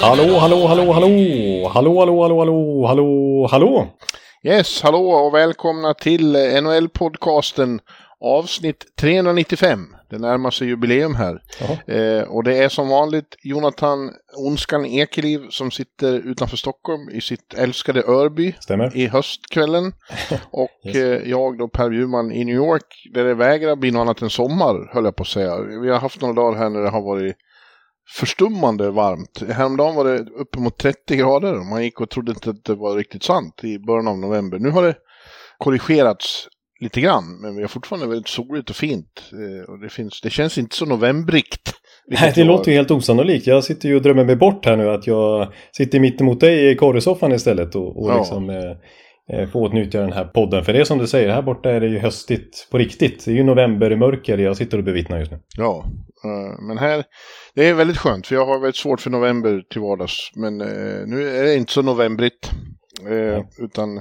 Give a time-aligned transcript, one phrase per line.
[0.00, 1.68] Hallå, hallå, hallå, hallå!
[1.74, 3.86] Hallå, hallå, hallå, hallå, hallå, hallå!
[4.44, 7.78] Yes, hallå och välkomna till NHL-podcasten
[8.20, 9.80] avsnitt 395.
[10.10, 11.42] Det närmar sig jubileum här.
[11.86, 17.54] Eh, och det är som vanligt Jonathan Onskan Ekeliv som sitter utanför Stockholm i sitt
[17.54, 18.96] älskade Örby Stämmer.
[18.96, 19.92] i höstkvällen.
[20.50, 20.96] Och Yes.
[20.96, 24.30] eh, jag då Per Bjurman i New York där det vägrar bli något annat än
[24.30, 25.58] sommar höll jag på att säga.
[25.82, 27.36] Vi har haft några dagar här när det har varit
[28.18, 29.42] förstummande varmt.
[29.52, 33.22] Häromdagen var det uppemot 30 grader man gick och trodde inte att det var riktigt
[33.22, 34.58] sant i början av november.
[34.58, 34.94] Nu har det
[35.58, 36.48] korrigerats
[36.80, 39.22] lite grann, men vi har fortfarande väldigt soligt och fint.
[39.32, 41.74] Eh, Och det, finns, det känns inte så novembrrikt.
[42.08, 43.46] Nej, det låter ju helt osannolikt.
[43.46, 46.70] Jag sitter ju och drömmer mig bort här nu att jag sitter mitt emot dig
[46.70, 48.18] i korresoffan istället och, och Ja.
[48.18, 50.64] liksom eh, eh, får utnyttja den här podden.
[50.64, 53.24] För det är som du säger, här borta är det ju höstigt på riktigt.
[53.24, 55.38] Det är ju novembermörker jag sitter och bevittnar just nu.
[55.56, 55.84] Ja,
[56.24, 57.04] eh, men här,
[57.56, 60.30] det är väldigt skönt för jag har väldigt svårt för november till vardags.
[60.34, 62.50] Men eh, nu är det inte så novembrigt.
[63.08, 64.00] Eh, utan,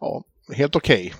[0.00, 0.22] ja,
[0.56, 1.12] helt okej.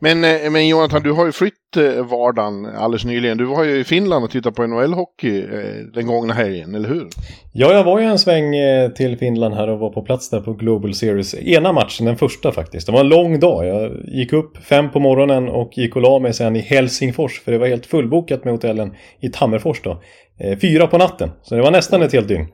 [0.00, 3.38] Men, eh, men Jonathan, du har ju flytt eh, vardagen alldeles nyligen.
[3.38, 7.08] Du var ju i Finland och tittade på NHL-hockey eh, den gångna helgen, eller hur?
[7.52, 10.40] Ja, jag var ju en sväng eh, till Finland här och var på plats där
[10.40, 11.34] på Global Series.
[11.34, 12.86] Ena matchen, den första faktiskt.
[12.86, 13.66] Det var en lång dag.
[13.66, 17.40] Jag gick upp fem på morgonen och gick och la mig sen i Helsingfors.
[17.40, 20.02] För det var helt fullbokat med hotellen i Tammerfors då.
[20.40, 21.30] Eh, Fyra på natten.
[21.42, 22.46] Så det var nästan ett helt dygn.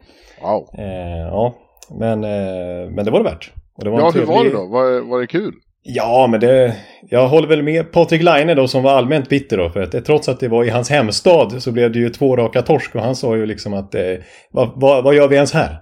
[0.43, 0.69] Wow.
[0.79, 1.55] Eh, ja,
[1.91, 3.53] men, eh, men det var det värt.
[3.77, 4.67] Det var Ja, hur var det då?
[4.67, 5.53] Var, var det kul?
[5.83, 6.77] Ja, men det...
[7.11, 9.71] Jag håller väl med Patrik Laine då som var allmänt bitter då.
[9.71, 12.37] För att det, trots att det var i hans hemstad så blev det ju två
[12.37, 12.95] raka torsk.
[12.95, 14.03] Och han sa ju liksom att eh,
[14.51, 15.81] vad, vad, vad gör vi ens här?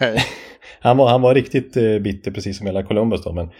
[0.80, 3.32] han, var, han var riktigt bitter precis som hela Columbus då.
[3.32, 3.50] Men,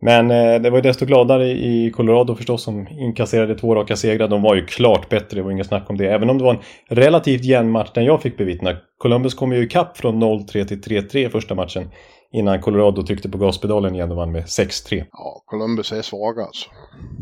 [0.00, 4.28] men eh, det var ju desto gladare i Colorado förstås som inkasserade två raka segrar.
[4.28, 6.06] De var ju klart bättre, det var inget snack om det.
[6.06, 8.76] Även om det var en relativt jämn match den jag fick bevittna.
[8.98, 11.90] Columbus kom ju ikapp från 0-3 till 3-3 i första matchen.
[12.32, 15.04] Innan Colorado tryckte på gaspedalen igen och vann med 6-3.
[15.12, 16.70] Ja, Columbus är svaga alltså.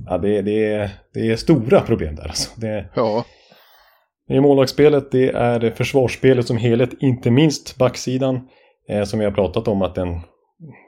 [0.07, 2.61] Ja, det, det, är, det är stora problem där alltså.
[2.61, 3.25] Det, Ja,
[4.29, 8.41] det är målvaktsspelet, det är försvarsspelet som helhet, inte minst backsidan.
[8.89, 10.21] Eh, som vi har pratat om att den,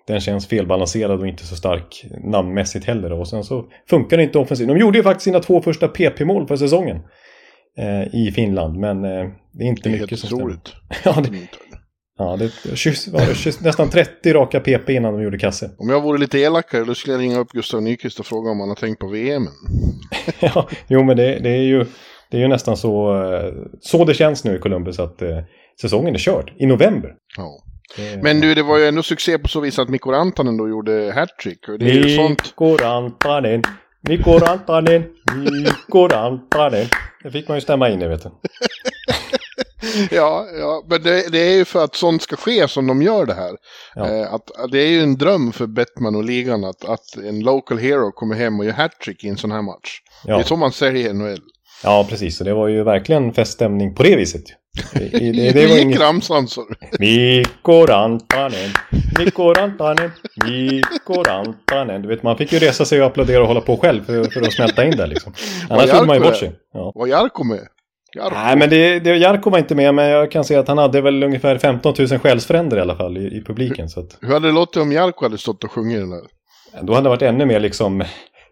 [0.06, 3.12] den känns felbalanserad och inte så stark namnmässigt heller.
[3.12, 4.68] Och sen så funkar det inte offensivt.
[4.68, 6.96] De gjorde ju faktiskt sina två första PP-mål för säsongen.
[7.78, 10.72] Eh, I Finland, men eh, det är inte det är mycket som otroligt.
[11.04, 11.38] Ja, det,
[12.18, 15.70] ja, det kyss- var det kyss- nästan 30 raka PP innan de gjorde kasse.
[15.78, 18.60] Om jag vore lite elakare då skulle jag ringa upp Gustav Nyqvist och fråga om
[18.60, 19.42] han har tänkt på VM.
[20.40, 21.84] ja, jo men det, det, är ju,
[22.30, 25.38] det är ju nästan så, eh, så det känns nu i Columbus att eh,
[25.80, 27.10] säsongen är körd i november.
[27.36, 27.62] Ja.
[27.96, 30.68] Det- Men du, det var ju ändå succé på så vis att Mikko Rantanen då
[30.68, 31.68] gjorde hattrick.
[31.68, 32.42] Och det är ju sånt...
[32.44, 33.62] Mikko Rantanen,
[34.08, 35.04] Mikko Rantanen,
[35.64, 36.86] Mikko Rantanen.
[37.22, 38.30] Det fick man ju stämma in i vet du.
[40.10, 43.26] Ja, ja, men det, det är ju för att sånt ska ske som de gör
[43.26, 43.50] det här.
[43.94, 44.08] Ja.
[44.08, 44.42] Eh, att,
[44.72, 48.34] det är ju en dröm för Bettman och ligan att, att en local hero kommer
[48.36, 49.98] hem och gör hattrick i en sån här match.
[50.24, 50.38] Det Ja.
[50.38, 51.38] är så man säger i NHL.
[51.84, 52.36] ja, precis.
[52.38, 54.44] Så det var ju verkligen feststämning på det viset.
[54.92, 56.00] Det, det, det, Hur det var gick inget...
[56.00, 56.48] ramsan?
[56.98, 58.70] Mikko Rantanen,
[59.18, 60.10] Mikko Rantanen,
[60.44, 62.02] Mikko Rantanen.
[62.02, 64.40] Du vet, man fick ju resa sig och applådera och hålla på själv för, för
[64.40, 65.32] att smälta in där liksom.
[65.68, 66.52] Annars tog man ju bort sig.
[66.72, 66.92] Ja.
[66.94, 67.60] Var Jarkko med?
[68.16, 68.38] Jarkko?
[68.38, 71.00] Nej, men det, det, Jarkko var inte med, men jag kan säga att han hade
[71.00, 73.88] väl ungefär 15 000 själsfränder i alla fall i, i publiken.
[73.88, 76.22] Så att, Hur hade det låtit om Jarkko hade stått och sjungit den där?
[76.82, 78.04] då hade det varit ännu mer liksom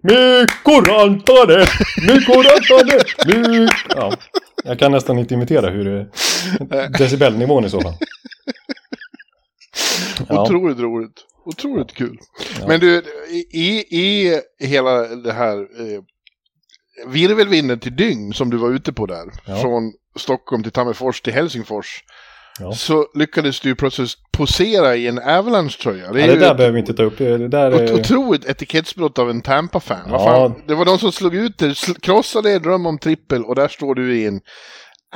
[0.02, 1.66] Mikko Rantanen,
[2.08, 3.72] Mikko Rantanen, Mikko...
[3.96, 4.12] Ja,
[4.68, 6.08] jag kan nästan inte imitera hur det
[6.98, 7.94] decibelnivån i så fall.
[10.28, 10.42] Ja.
[10.42, 11.24] Otroligt roligt.
[11.44, 12.18] Otroligt kul.
[12.66, 13.03] Men du,
[13.50, 16.03] i, i hela det här eh,
[17.06, 19.56] virvelvinden till dygn som du var ute på där, Ja.
[19.56, 22.04] från Stockholm till Tammerfors till Helsingfors,
[22.60, 22.72] Ja.
[22.72, 26.13] så lyckades du plötsligt posera i en Avalanche-tröja.
[26.13, 27.19] Det Ja, det där ett behöver vi inte ta upp.
[27.19, 27.95] Det där är...
[27.95, 30.09] otroligt etikettsbrott av en Tampa-fan.
[30.10, 30.19] Ja.
[30.19, 30.55] fan?
[30.66, 33.95] Det var de som slog ut sl- krossade er dröm om trippel och där står
[33.95, 34.41] du i en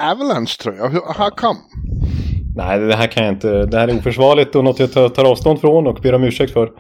[0.01, 0.89] Avalanche-tröja.
[1.17, 1.59] How come?
[2.57, 3.67] Nej, det här kan jag inte.
[3.67, 6.53] Det här är oförsvarligt och något jag tar, tar avstånd från och ber om ursäkt
[6.53, 6.71] för.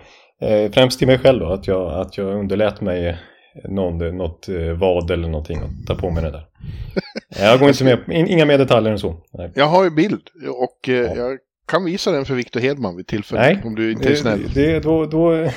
[0.42, 3.18] Eh, främst till mig själv då, att jag, att jag underlät mig
[3.64, 6.46] någon, något eh, vad eller någonting och ta på mig det där.
[7.40, 9.16] Jag går inte med, inga mer detaljer än så.
[9.32, 9.50] Nej.
[9.54, 11.14] Jag har ju bild och eh, ja.
[11.14, 11.38] jag
[11.68, 13.42] kan visa den för Viktor Hedman vid tillfället.
[13.42, 14.50] Nej, om du inte är snäll.
[14.54, 15.34] Det, då, då,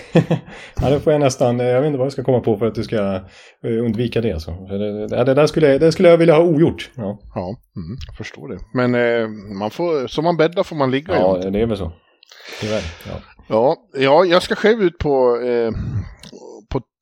[0.81, 2.75] ja, det får jag nästan, jag vet inte vad jag ska komma på för att
[2.75, 3.15] du ska
[3.63, 4.31] eh, undvika det.
[4.31, 4.51] Alltså.
[4.51, 6.92] Det, det, det där skulle, det skulle jag vilja ha ogjort.
[6.95, 7.44] Ja, ja
[7.75, 8.59] mm, jag förstår det.
[8.74, 9.27] Men eh,
[9.59, 11.15] man får, som man bäddar får man ligga.
[11.15, 11.92] Ja, det är väl så.
[12.62, 12.83] Tyvärr.
[13.07, 13.21] Ja.
[13.47, 15.71] Ja, ja, jag ska själv ut på, eh,
[16.31, 16.44] på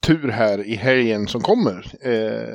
[0.03, 1.91] tur här i helgen som kommer.
[2.01, 2.13] Eh,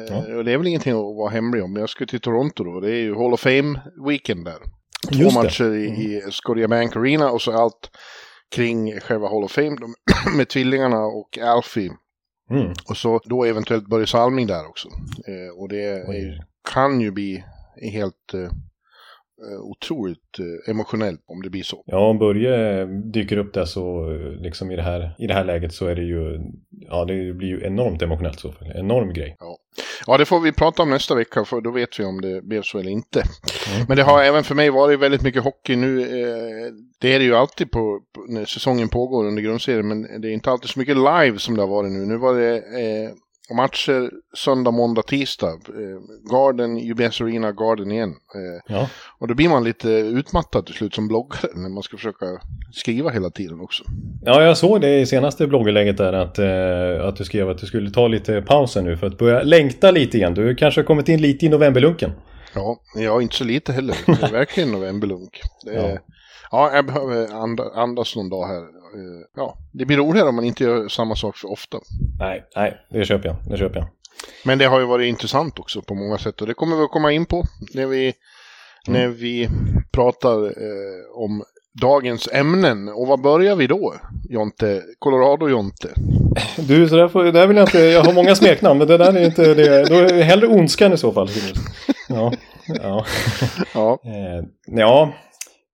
[0.08, 0.36] ja.
[0.36, 1.76] Och det är väl ingenting att vara hemlig om.
[1.76, 2.80] Jag ska till Toronto då.
[2.80, 4.58] Det är ju Hall of Fame-weekend där.
[5.12, 6.00] Två Just matcher i, mm.
[6.00, 7.90] i Scotiabank Arena och så allt
[8.54, 9.76] kring själva Hall of Fame
[10.36, 11.90] med tvillingarna och Alfie.
[12.50, 12.72] Mm.
[12.88, 14.88] Och så då eventuellt Börje Salming där också.
[15.28, 17.44] Eh, och det är, kan ju bli
[17.92, 18.50] helt Eh,
[19.62, 21.82] otroligt eh, emotionellt om det blir så.
[21.86, 25.44] Ja, om Börje dyker upp där så eh, liksom i det här, i det här
[25.44, 26.40] läget så är det ju,
[26.70, 28.72] ja det blir ju enormt emotionellt så fall.
[28.74, 29.36] Enorm grej.
[29.40, 29.58] Ja.
[30.06, 32.62] ja, det får vi prata om nästa vecka för då vet vi om det blev
[32.62, 33.20] så eller inte.
[33.20, 33.86] Mm.
[33.88, 35.98] Men det har även för mig varit väldigt mycket hockey nu.
[36.98, 40.50] det är det ju alltid på, när säsongen pågår under grundserien men det är inte
[40.50, 41.98] alltid så mycket live som det har varit nu.
[41.98, 42.62] Nu var det
[43.10, 45.52] och matcher söndag, måndag, tisdag.
[45.52, 48.08] Eh, Garden, UBS Arena, Garden igen.
[48.10, 48.88] Eh, ja.
[49.18, 52.26] Och då blir man lite utmattad till slut som bloggare när man ska försöka
[52.72, 53.84] skriva hela tiden också.
[54.24, 57.66] Ja, jag såg det i senaste blogginlägget där att, eh, att du skrev att du
[57.66, 60.34] skulle ta lite pausen nu för att börja längta lite igen.
[60.34, 62.12] Du kanske har kommit in lite i novemberlunken.
[62.54, 63.96] Ja, ja inte så lite heller.
[64.06, 65.40] Det är verkligen novemberlunk.
[65.64, 65.98] Det är, ja.
[66.50, 67.34] ja, jag behöver
[67.82, 68.77] andas någon dag här
[69.36, 71.78] ja, det blir roligare om man inte gör samma sak för ofta.
[72.18, 73.36] Nej, nej, det köper jag.
[73.50, 73.88] Det köper jag.
[74.44, 76.90] Men det har ju varit intressant också på många sätt och det kommer vi att
[76.90, 77.44] komma in på
[77.74, 79.00] när vi, mm.
[79.00, 79.48] när vi
[79.92, 81.44] pratar eh, om
[81.80, 82.88] dagens ämnen.
[82.88, 83.94] Och vad börjar vi då,
[84.28, 84.82] Jonte?
[84.98, 85.88] Colorado-Jonte?
[86.56, 89.12] Du, så där, får, där vill jag inte, jag har många smeknamn, men det där
[89.12, 89.84] är inte det.
[89.84, 91.28] Då är det hellre ondskan i så fall.
[92.08, 92.32] Ja,
[92.66, 93.04] ja.
[93.74, 93.98] ja.
[94.04, 95.12] Eh, ja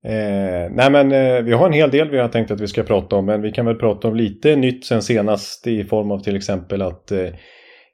[0.04, 2.82] Eh, nej men eh, vi har en hel del vi har tänkt att vi ska
[2.82, 6.18] prata om men vi kan väl prata om lite nytt sen senast i form av
[6.18, 7.28] till exempel att eh,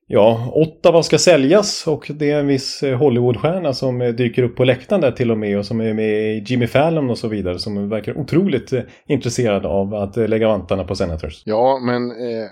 [0.06, 4.56] ja, Ottawa ska säljas och det är en viss eh, Hollywoodstjärna som eh, dyker upp
[4.56, 7.28] på läktaren där till och med och som är med i Jimmy Fallon och så
[7.28, 11.42] vidare som verkar otroligt eh, intresserad av att eh, lägga vantarna på Senators.
[11.44, 12.50] Ja, men eh,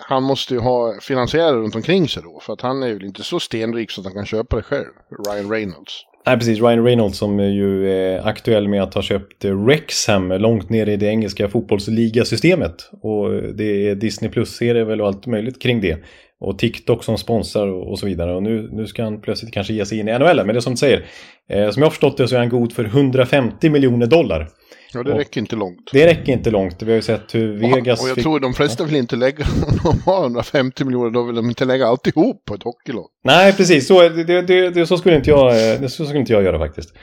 [0.00, 3.22] han måste ju ha finansiärer runt omkring sig då för att han är ju inte
[3.22, 4.88] så stenrik så att han kan köpa det själv,
[5.28, 6.04] Ryan Reynolds.
[6.26, 6.60] Nej, precis.
[6.60, 11.06] Ryan Reynolds som ju är aktuell med att ha köpt Rexham långt ner i det
[11.06, 12.90] engelska fotbollsligasystemet.
[13.02, 15.98] Och det är Disney Plus-serier väl och allt möjligt kring det.
[16.40, 18.34] Och TikTok som sponsrar och så vidare.
[18.34, 20.36] Och nu, nu ska han plötsligt kanske ge sig in i NHL.
[20.36, 21.04] Men det är som du säger,
[21.50, 24.48] eh, som jag har förstått det så är han god för 150 miljoner dollar.
[24.96, 25.90] Ja, det räcker inte långt.
[25.92, 26.82] Det räcker inte långt.
[26.82, 28.02] Vi har ju sett hur Vegas...
[28.02, 28.24] Och jag fick...
[28.24, 31.64] tror de flesta vill inte lägga, om de har 150 miljoner, då vill de inte
[31.64, 33.06] lägga alltihop på ett hockeylag.
[33.24, 33.86] Nej, precis.
[33.86, 36.94] Så, det, det, det, så, skulle inte jag, eh, så skulle inte jag göra faktiskt.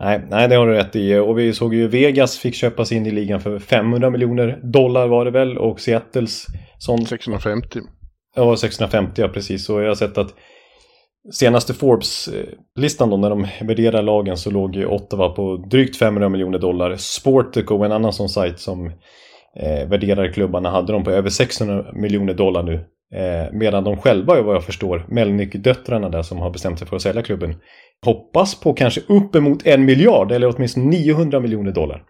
[0.00, 1.16] Nej, nej, det har du rätt i.
[1.16, 5.24] Och vi såg ju Vegas fick köpas in i ligan för 500 miljoner dollar var
[5.24, 5.58] det väl.
[5.58, 6.46] Och Seattles...
[6.78, 7.06] Sån...
[7.06, 7.80] 650.
[8.36, 9.68] Ja, 650 ja, precis.
[9.68, 10.34] Och jag har sett att
[11.32, 16.58] senaste Forbes-listan då när de värderar lagen så låg ju Ottawa på drygt 500 miljoner
[16.58, 16.96] dollar.
[16.96, 18.86] Sportico, en annan sån sajt som
[19.56, 22.74] eh, värderar klubbarna, hade de på över 600 miljoner dollar nu.
[23.14, 27.02] Eh, medan de själva, vad jag förstår, Melnick-döttrarna där som har bestämt sig för att
[27.02, 27.54] sälja klubben,
[28.04, 32.02] hoppas på kanske uppemot en miljard eller åtminstone 900 miljoner dollar.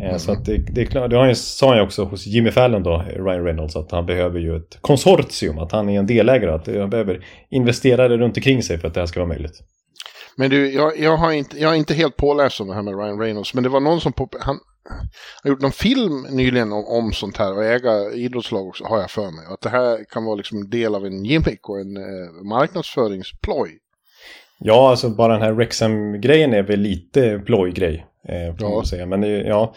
[0.00, 0.18] Mm.
[0.18, 3.04] Så att det, det, är klart, det sa han ju också hos Jimmy Fallon då,
[3.16, 6.90] Ryan Reynolds, att han behöver ju ett konsortium, att han är en delägare, att han
[6.90, 9.60] behöver investerare runt omkring sig för att det här ska vara möjligt.
[10.36, 12.98] Men du, jag, jag, har inte, jag är inte helt påläst om det här med
[12.98, 14.58] Ryan Reynolds, men det var någon som på, han
[15.42, 19.10] har gjort någon film nyligen om, om sånt här och äga idrottslag också, har jag
[19.10, 19.46] för mig.
[19.48, 23.78] Att det här kan vara liksom en del av en gimmick och en eh, marknadsföringsploj.
[24.58, 28.06] Ja, alltså bara den här Rexham-grejen är väl lite plojgrej.
[28.28, 28.84] Eh, ja.
[28.84, 29.06] säga.
[29.06, 29.74] Men ja,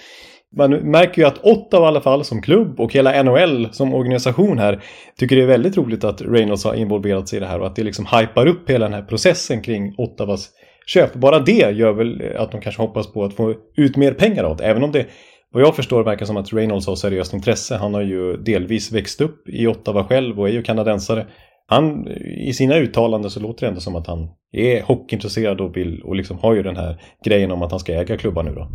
[0.57, 4.59] man märker ju att Ottawa i alla fall som klubb och hela NHL som organisation
[4.59, 4.83] här
[5.19, 7.75] tycker det är väldigt roligt att Reynolds har involverat sig i det här och att
[7.75, 10.49] det liksom hypar upp hela den här processen kring Ottawas
[10.85, 11.13] köp.
[11.13, 14.57] Bara det gör väl att de kanske hoppas på att få ut mer pengar av
[14.57, 14.65] det.
[14.65, 15.05] Även om det,
[15.51, 17.75] vad jag förstår, verkar som att Reynolds har seriöst intresse.
[17.75, 21.25] Han har ju delvis växt upp i Ottawa själv och är ju kanadensare
[21.67, 22.07] han,
[22.47, 26.15] i sina uttalanden så låter det ändå som att han är hockeyintresserad och vill och
[26.15, 28.71] liksom har ju den här grejen om att han ska äga klubbar nu då.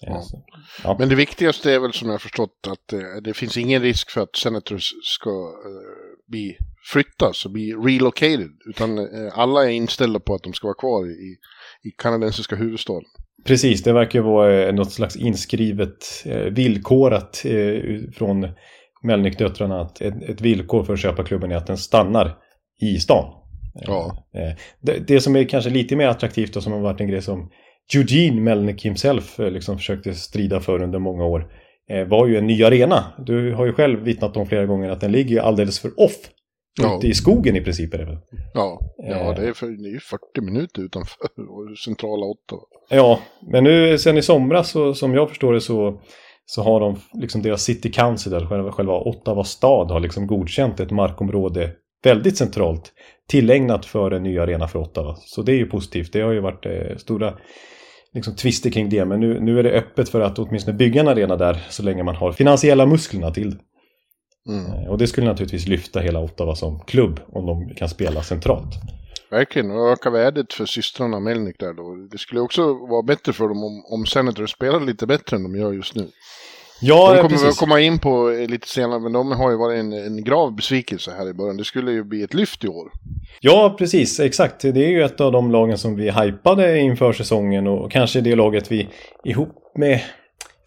[0.00, 0.22] Ja.
[0.84, 0.96] Ja.
[0.98, 4.10] Men det viktigaste är väl som jag har förstått att eh, det finns ingen risk
[4.10, 6.56] för att Senators ska eh, bli
[6.92, 8.50] flyttas och bli relocated.
[8.68, 11.36] Utan eh, alla är inställda på att de ska vara kvar i,
[11.88, 13.04] i kanadensiska huvudstaden.
[13.44, 17.80] Precis, det verkar vara eh, något slags inskrivet, eh, villkorat eh,
[18.14, 18.48] från
[19.02, 22.36] Melnick-döttrarna att ett, ett, villkor för att köpa klubben är att den stannar
[22.80, 23.34] i stan.
[23.74, 24.26] Ja.
[24.34, 27.22] Eh, det, det, som är kanske lite mer attraktivt och som har varit en grej
[27.22, 27.50] som
[27.94, 31.52] Eugene Melnick himself eh, liksom försökte strida för under många år
[32.08, 33.04] var ju en ny arena.
[33.26, 36.30] Du har ju själv vittnat om flera gånger att den ligger alldeles för off.
[36.82, 36.96] Ja.
[36.96, 38.18] Ute i skogen i princip är det väl?
[38.54, 41.16] Ja, ja det, är för, det är 40 minuter utanför
[41.84, 42.62] centrala Ottawa.
[42.90, 43.20] Ja,
[43.52, 46.00] men nu sen i somras så, som jag förstår det så
[46.50, 50.90] så har de, liksom deras City Council, själva, själva Ottawa stad, har liksom godkänt ett
[50.90, 51.70] markområde
[52.04, 52.92] väldigt centralt
[53.28, 55.16] tillägnat för en ny arena för Ottawa.
[55.18, 56.12] Så det är ju positivt.
[56.12, 57.34] Det har ju varit eh, stora
[58.14, 59.04] liksom, tvister kring det.
[59.04, 62.02] Men nu, nu är det öppet för att åtminstone bygga en arena där så länge
[62.02, 63.58] man har finansiella musklerna till det.
[64.48, 64.72] Mm.
[64.72, 68.74] Eh, och det skulle naturligtvis lyfta hela Ottawa som klubb om de kan spela centralt.
[69.30, 72.08] Verkligen, och öka värdet för systrarna Melnick där då.
[72.10, 75.56] Det skulle också vara bättre för dem om, om Senators spelade lite bättre än de
[75.56, 76.08] gör just nu.
[76.80, 79.92] Ja, de kommer vi komma in på lite senare, men de har ju varit en,
[79.92, 81.56] en grav besvikelse här i början.
[81.56, 82.90] Det skulle ju bli ett lyft i år.
[83.40, 84.20] Ja, precis.
[84.20, 84.60] Exakt.
[84.60, 88.34] Det är ju ett av de lagen som vi hypade inför säsongen och kanske det
[88.34, 88.88] laget vi
[89.24, 90.00] ihop med...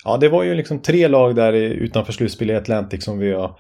[0.03, 3.55] Ja, det var ju liksom tre lag där utanför slutspel i Atlantic som vi har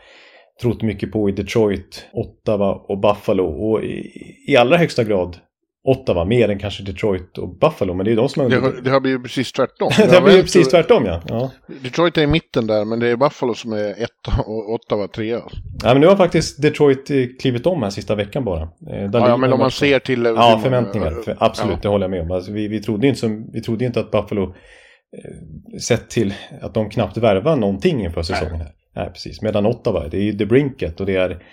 [0.61, 3.45] trott mycket på i Detroit, Ottawa och Buffalo.
[3.45, 4.11] Och i,
[4.47, 5.37] i allra högsta grad
[5.83, 7.93] Ottawa mer än kanske Detroit och Buffalo.
[7.93, 8.49] Men det är de som har...
[8.49, 9.91] Det har, det har blivit precis tvärtom.
[9.97, 11.21] det har blivit precis tvärtom ja.
[11.27, 11.51] ja.
[11.83, 15.41] Detroit är i mitten där men det är Buffalo som är ett och Ottawa trea.
[15.83, 18.61] Ja men nu har faktiskt Detroit klivit om här sista veckan bara.
[18.61, 20.25] Eh, där ja, men om man ser till...
[20.25, 21.11] Ja förväntningar.
[21.11, 21.79] För, absolut, ja.
[21.81, 22.31] det håller jag med om.
[22.31, 26.73] Alltså, vi, vi, trodde inte som, vi trodde inte att Buffalo eh, sett till att
[26.73, 28.57] de knappt värvar någonting inför säsongen.
[28.57, 28.75] Nej.
[28.95, 29.41] Nej, precis.
[29.41, 31.43] Medan Ottawa, det är ju The Brinket och det är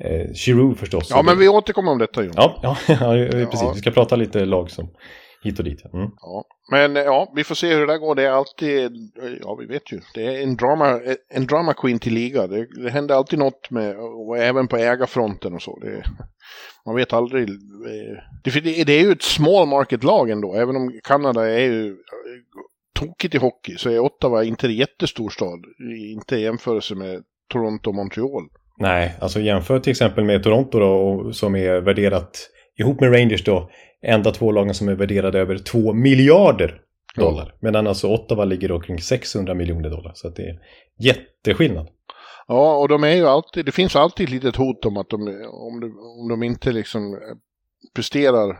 [0.00, 1.10] Eh, Giroud förstås.
[1.10, 2.30] Ja, men vi återkommer om detta ju.
[2.36, 3.62] Ja, ja, ja, precis.
[3.62, 3.72] Ja.
[3.74, 4.90] Vi ska prata lite lag som
[5.42, 5.84] hit och dit.
[5.94, 6.10] Mm.
[6.20, 6.44] Ja.
[6.70, 8.14] Men ja, vi får se hur det där går.
[8.14, 8.92] Det är alltid,
[9.42, 11.00] ja vi vet ju, det är en drama,
[11.34, 12.46] en drama queen till liga.
[12.46, 15.78] Det, det händer alltid något med, och även på ägarfronten och så.
[15.78, 16.04] Det,
[16.86, 17.48] man vet aldrig.
[17.48, 21.96] Eh, det, det är ju ett small market-lag ändå, även om Kanada är ju
[23.06, 25.64] tokigt i hockey så är Ottawa inte en jättestor stad.
[26.12, 28.48] Inte i jämförelse med Toronto och Montreal.
[28.78, 33.70] Nej, alltså jämför till exempel med Toronto då, som är värderat ihop med Rangers då,
[34.02, 36.80] enda två lagen som är värderade över 2 miljarder
[37.16, 37.46] dollar.
[37.52, 37.58] Ja.
[37.60, 40.12] Medan alltså Ottawa ligger då kring 600 miljoner dollar.
[40.14, 40.58] Så det är
[40.98, 41.88] jätteskillnad.
[42.46, 45.20] Ja, och de är ju alltid, det finns alltid ett litet hot om att de,
[45.52, 47.18] om de, om de inte liksom
[47.94, 48.56] presterar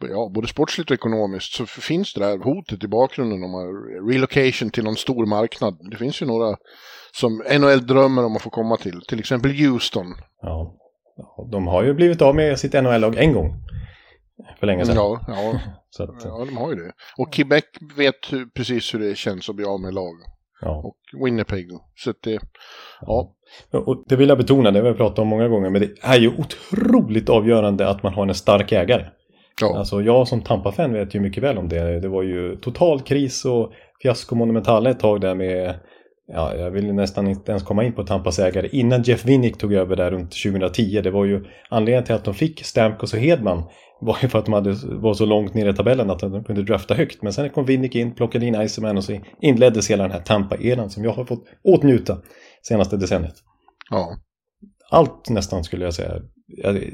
[0.00, 3.54] ja, både sportsligt och ekonomiskt så finns det där hotet i bakgrunden om
[4.10, 5.78] relocation till någon stor marknad.
[5.90, 6.56] Det finns ju några
[7.12, 9.00] som NHL drömmer om att få komma till.
[9.08, 10.06] Till exempel Houston.
[10.42, 10.74] Ja,
[11.50, 13.54] de har ju blivit av med sitt NHL-lag en gång.
[14.60, 14.96] För länge sedan.
[14.96, 15.60] Ja, ja.
[16.04, 16.92] att, ja de har ju det.
[17.16, 17.64] Och Quebec
[17.96, 20.14] vet precis hur det känns att bli av med lag.
[20.60, 20.82] Ja.
[20.84, 21.68] Och Winnipeg.
[21.96, 22.40] Så att det,
[23.00, 23.34] ja.
[23.70, 26.18] Och det vill jag betona, det har vi pratat om många gånger, men det är
[26.18, 29.06] ju otroligt avgörande att man har en stark ägare.
[29.60, 29.78] Ja.
[29.78, 32.00] Alltså jag som Tampa-fan vet ju mycket väl om det.
[32.00, 33.72] Det var ju total kris och
[34.02, 35.74] fiasko monumentala ett tag där med
[36.32, 38.68] Ja, jag vill nästan inte ens komma in på Tampas ägare.
[38.72, 41.00] Innan Jeff Winnick tog över där runt 2010.
[41.00, 43.62] Det var ju anledningen till att de fick Stamkos och Hedman.
[44.00, 46.62] Var ju för att de hade, var så långt ner i tabellen att de kunde
[46.62, 47.22] drafta högt.
[47.22, 50.90] Men sen kom Winnick in, plockade in Iceman och så inleddes hela den här Tampa-eran
[50.90, 52.18] som jag har fått åtnjuta
[52.62, 53.34] senaste decenniet.
[53.90, 54.16] Ja.
[54.90, 56.12] Allt nästan skulle jag säga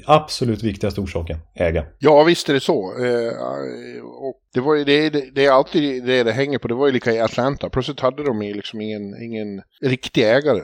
[0.04, 1.86] absolut viktigaste orsaken, äga.
[1.98, 3.04] Ja, visst är det så.
[3.04, 6.68] Eh, och det, var ju, det, det, det är alltid det det hänger på.
[6.68, 7.68] Det var ju lika i Atlanta.
[7.68, 10.60] Plötsligt hade de ju liksom ingen, ingen riktig ägare.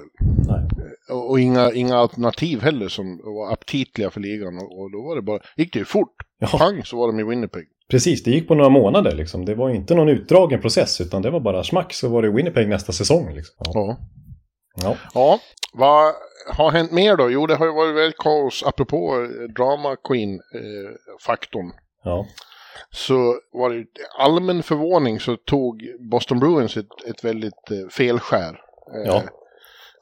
[0.49, 0.69] Nej.
[1.11, 4.57] Och, och inga, inga alternativ heller som var aptitliga för ligan.
[4.57, 6.15] Och, och då var det bara, gick det ju fort.
[6.39, 6.47] Ja.
[6.59, 7.67] Pang så var de i Winnipeg.
[7.91, 9.45] Precis, det gick på några månader liksom.
[9.45, 12.69] Det var inte någon utdragen process utan det var bara smack så var det Winnipeg
[12.69, 13.35] nästa säsong.
[13.35, 13.55] Liksom.
[13.59, 13.73] Ja.
[13.75, 13.97] ja.
[14.83, 14.97] Ja.
[15.15, 15.39] ja.
[15.73, 16.15] Vad
[16.49, 17.31] har hänt mer då?
[17.31, 21.67] Jo, det har ju varit väldigt kaos apropå eh, Drama Queen-faktorn.
[21.67, 21.73] Eh,
[22.05, 22.27] ja.
[22.91, 23.87] Så var det
[24.19, 28.61] allmän förvåning så tog Boston Bruins ett, ett väldigt eh, felskär.
[29.05, 29.23] Ja.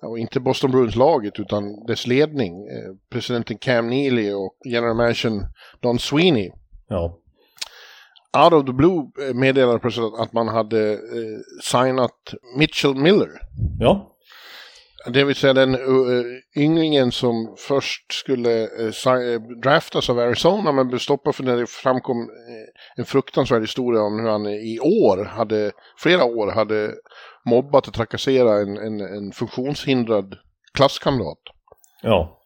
[0.02, 2.54] Och inte Boston Bruins-laget utan dess ledning.
[3.10, 5.30] Presidenten Cam Neely och general manager
[5.80, 6.50] Don Sweeney.
[6.88, 7.18] Ja.
[8.38, 10.98] Out of the blue meddelade president att man hade
[11.62, 13.28] signat Mitchell Miller.
[13.80, 14.17] Ja.
[15.12, 16.24] Det vill säga den uh, uh
[16.56, 22.16] ynglingen som först skulle uh, draftas av Arizona men blev stoppad för när det framkom
[22.16, 22.26] uh,
[22.96, 26.94] en fruktansvärd historia om hur han i år hade, flera år hade
[27.44, 30.34] mobbat och trakasserat en, en, en funktionshindrad
[30.74, 31.38] klasskamrat.
[32.02, 32.37] Ja,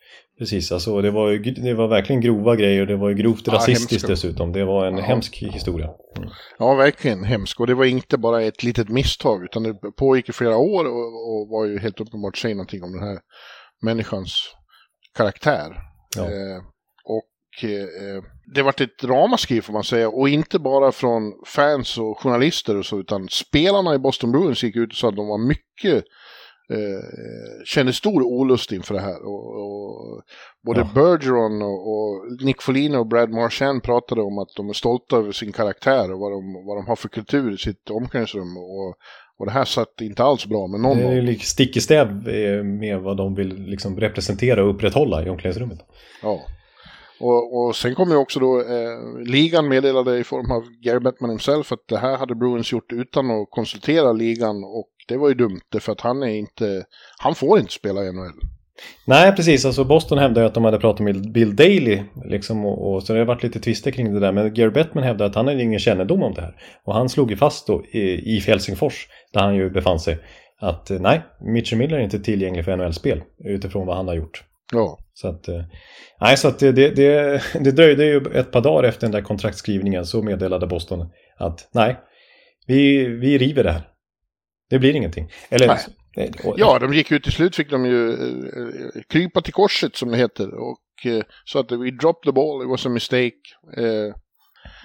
[0.43, 3.43] Precis, alltså det var, ju, det var verkligen grova grejer och det var ju grovt
[3.47, 4.09] Ja, rasistiskt hemska.
[4.09, 4.53] dessutom.
[4.53, 5.05] Det var en Ja.
[5.05, 5.91] hemsk historia.
[6.17, 6.31] Mm.
[6.59, 7.61] Ja, verkligen hemskt.
[7.61, 11.31] Och det var inte bara ett litet misstag, utan det pågick i flera år och,
[11.31, 13.19] och var ju helt uppenbart säga någonting om den här
[13.83, 14.33] människans
[15.17, 15.77] karaktär.
[16.17, 16.23] Ja.
[16.23, 16.59] Eh,
[17.05, 18.23] och eh,
[18.55, 22.87] det vart ett ramaskri får man säga, och inte bara från fans och journalister och
[22.87, 26.05] så, utan spelarna i Boston Bruins gick ut och sa att de var mycket
[26.73, 29.27] eh, kände stor olust inför det här.
[29.27, 30.23] Och, och
[30.67, 30.91] både Ja.
[30.95, 35.33] Bergeron och, och Nick Folino och Brad Marchand pratade om att de är stolta över
[35.33, 38.57] sin karaktär och vad de, vad de har för kultur i sitt omklädningsrum.
[38.57, 38.89] Och,
[39.39, 42.29] och det här satt inte alls bra med någon Det är ju stick i stäv
[42.29, 45.79] eh, med vad de vill liksom representera och upprätthålla i omklädningsrummet.
[46.23, 46.41] Ja.
[47.23, 51.31] Och, och sen kom ju också då, eh, ligan meddelade i form av Gary Bettman
[51.31, 55.35] himself att det här hade Bruins gjort utan att konsultera ligan och det var ju
[55.35, 56.85] dumt för att han är inte,
[57.19, 58.49] han får inte spela i NHL.
[59.07, 59.65] Nej, precis.
[59.65, 62.03] Alltså Boston hävdade ju att de hade pratat med Bill Daley.
[62.25, 64.33] Liksom, och, och, så det har varit lite tvister kring det där.
[64.33, 66.57] Men Gary Bettman hävdade att han hade ingen kännedom om det här.
[66.85, 68.01] Och han slog ju fast då i,
[68.37, 70.19] i Helsingfors, där han ju befann sig,
[70.61, 74.45] att eh, nej, Mitchell Miller är inte tillgänglig för NHL-spel utifrån vad han har gjort.
[74.73, 75.63] Ja, Så att, eh,
[76.21, 79.23] nej, så att det, det, det, det dröjde ju ett par dagar efter den där
[79.23, 81.97] kontraktskrivningen så meddelade Boston att nej,
[82.67, 83.92] vi, vi river det här.
[84.73, 85.31] Det blir ingenting.
[85.51, 85.79] Eller, Nej.
[86.17, 90.11] eh, ja de gick ut till slut fick de ju eh, krypa till korset som
[90.11, 93.37] det heter och eh, så att we dropped the ball, it was a mistake.
[93.77, 94.15] Eh,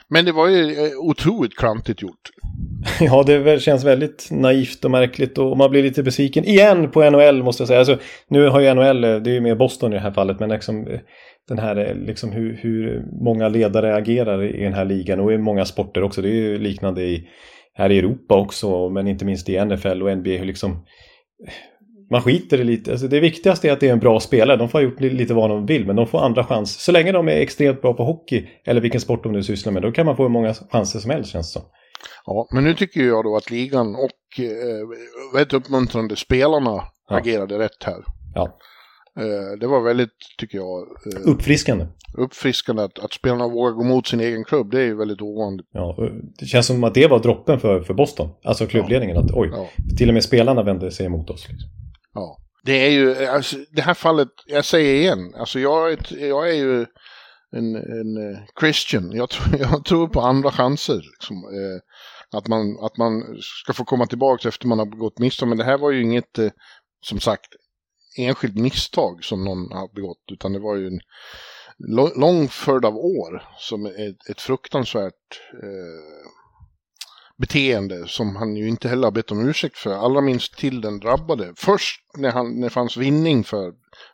[0.10, 2.30] men det var ju eh, otroligt klantigt gjort.
[3.00, 7.44] Ja, det känns väldigt naivt och märkligt och man blir lite besviken igen på NHL
[7.44, 7.80] måste jag säga.
[7.80, 10.40] Alltså, nu har ju NHL, eh, det är ju mer Boston i det här fallet,
[10.40, 11.00] men liksom eh,
[11.48, 15.38] den här eh, liksom hur, hur många ledare agerar i den här ligan och i
[15.38, 16.22] många sporter också.
[16.22, 17.28] Det är ju liknande i,
[17.78, 20.30] här i Europa också, men inte minst i NFL och NBA.
[20.30, 20.86] Hur liksom,
[22.12, 22.92] man skiter i lite.
[22.92, 24.58] Alltså det viktigaste är att det är en bra spelare.
[24.58, 26.80] De får ha gjort li- lite vad de vill, men de får andra chanser.
[26.80, 29.82] Så länge de är extremt bra på hockey, eller vilken sport de nu sysslar med,
[29.82, 31.70] då kan man få hur många chanser som helst känns det som.
[32.26, 34.88] Ja, men nu tycker jag då att ligan och eh,
[35.34, 37.18] väldigt uppmuntrande spelarna Ja.
[37.18, 38.04] agerade rätt här.
[38.36, 38.58] Ja.
[39.20, 41.88] Eh, det var väldigt, tycker jag, eh, Uppfriskande.
[42.18, 44.72] uppfriskande att, att spelarna vågar gå mot sin egen klubb.
[44.72, 45.68] Det är ju väldigt ovanligt.
[45.72, 46.10] Ja,
[46.40, 48.30] det känns som att det var droppen för, för Boston.
[48.44, 49.18] Alltså klubbledningen.
[49.18, 49.68] Att oj, Ja.
[49.98, 51.50] till och med spelarna vände sig emot oss.
[51.50, 51.70] Liksom.
[52.14, 52.38] Ja.
[52.64, 56.54] Det är ju, alltså, det här fallet, jag säger igen, alltså jag är, jag är
[56.56, 56.86] ju
[57.56, 59.12] en, en eh, Christian.
[59.12, 60.96] Jag tror, jag tror på andra chanser.
[60.96, 61.36] Liksom.
[61.38, 63.24] Eh, att, man, att man
[63.64, 65.50] ska få komma tillbaka efter man har begått misstag.
[65.50, 66.50] Men det här var ju inget, eh,
[67.06, 67.48] som sagt,
[68.18, 70.24] enskilt misstag som någon har begått.
[70.32, 71.00] Utan det var ju en
[72.16, 76.17] lång följd av år som ett, ett fruktansvärt eh,
[77.38, 79.94] beteende som han ju inte heller har bett om ursäkt för.
[79.94, 81.54] Allra minst till den drabbade.
[81.58, 83.72] Först när, han, när det fanns vinning för,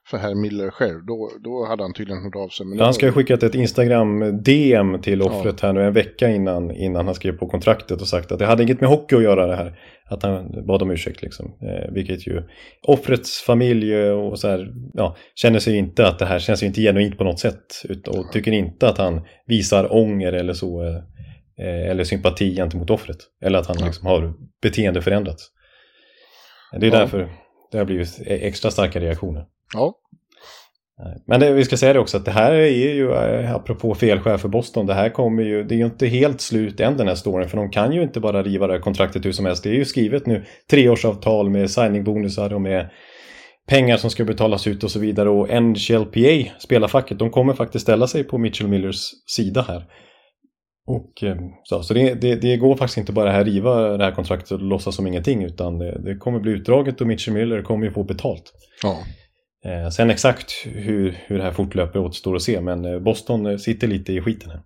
[0.08, 2.66] för herr Miller själv, då, då hade han tydligen hört av sig.
[2.66, 7.06] Men Han ska ha skickat ett Instagram-DM till offret här nu en vecka innan, innan
[7.06, 9.56] han skrev på kontraktet och sagt att det hade inget med hockey att göra det
[9.56, 9.80] här.
[10.06, 11.46] Att han bad om ursäkt liksom.
[11.46, 12.44] Eh, vilket ju
[12.88, 16.82] offrets familj och så här, ja, känner sig inte att det här känns ju inte
[16.82, 17.84] genuint på något sätt.
[18.08, 21.02] Och tycker inte att han visar ånger eller så.
[21.60, 23.18] Eh, Eh, eller sympati gentemot offret.
[23.42, 23.86] Eller att han Ja.
[23.86, 25.48] liksom har beteende förändrats.
[26.80, 27.00] Det är Ja.
[27.00, 27.30] därför
[27.72, 29.46] det har blivit extra starka reaktioner.
[29.74, 29.94] Ja.
[31.28, 34.38] Men det, vi ska säga det också att det här är ju, eh, apropå felskär
[34.38, 37.16] för Boston, det här kommer ju, det är ju inte helt slut än den här
[37.16, 39.64] storyn, för de kan ju inte bara riva det här kontraktet hur som helst.
[39.64, 42.90] Det är ju skrivet nu, treårsavtal med signingbonusar och med
[43.68, 45.30] pengar som ska betalas ut och så vidare.
[45.30, 49.86] Och NHLPA, spelarfacket, de kommer faktiskt ställa sig på Mitchell Millers sida här.
[50.86, 54.12] Och, eh, så så det, det, det går faktiskt inte bara här riva det här
[54.12, 57.86] kontraktet och låtsas som ingenting, utan det, det kommer bli utdraget och Mitchell Miller kommer
[57.86, 58.54] ju få betalt.
[58.84, 58.98] ja.
[59.66, 63.58] Eh, sen exakt hur, hur det här fortlöper återstår att se, men eh, Boston eh,
[63.58, 64.62] sitter lite i skiten här.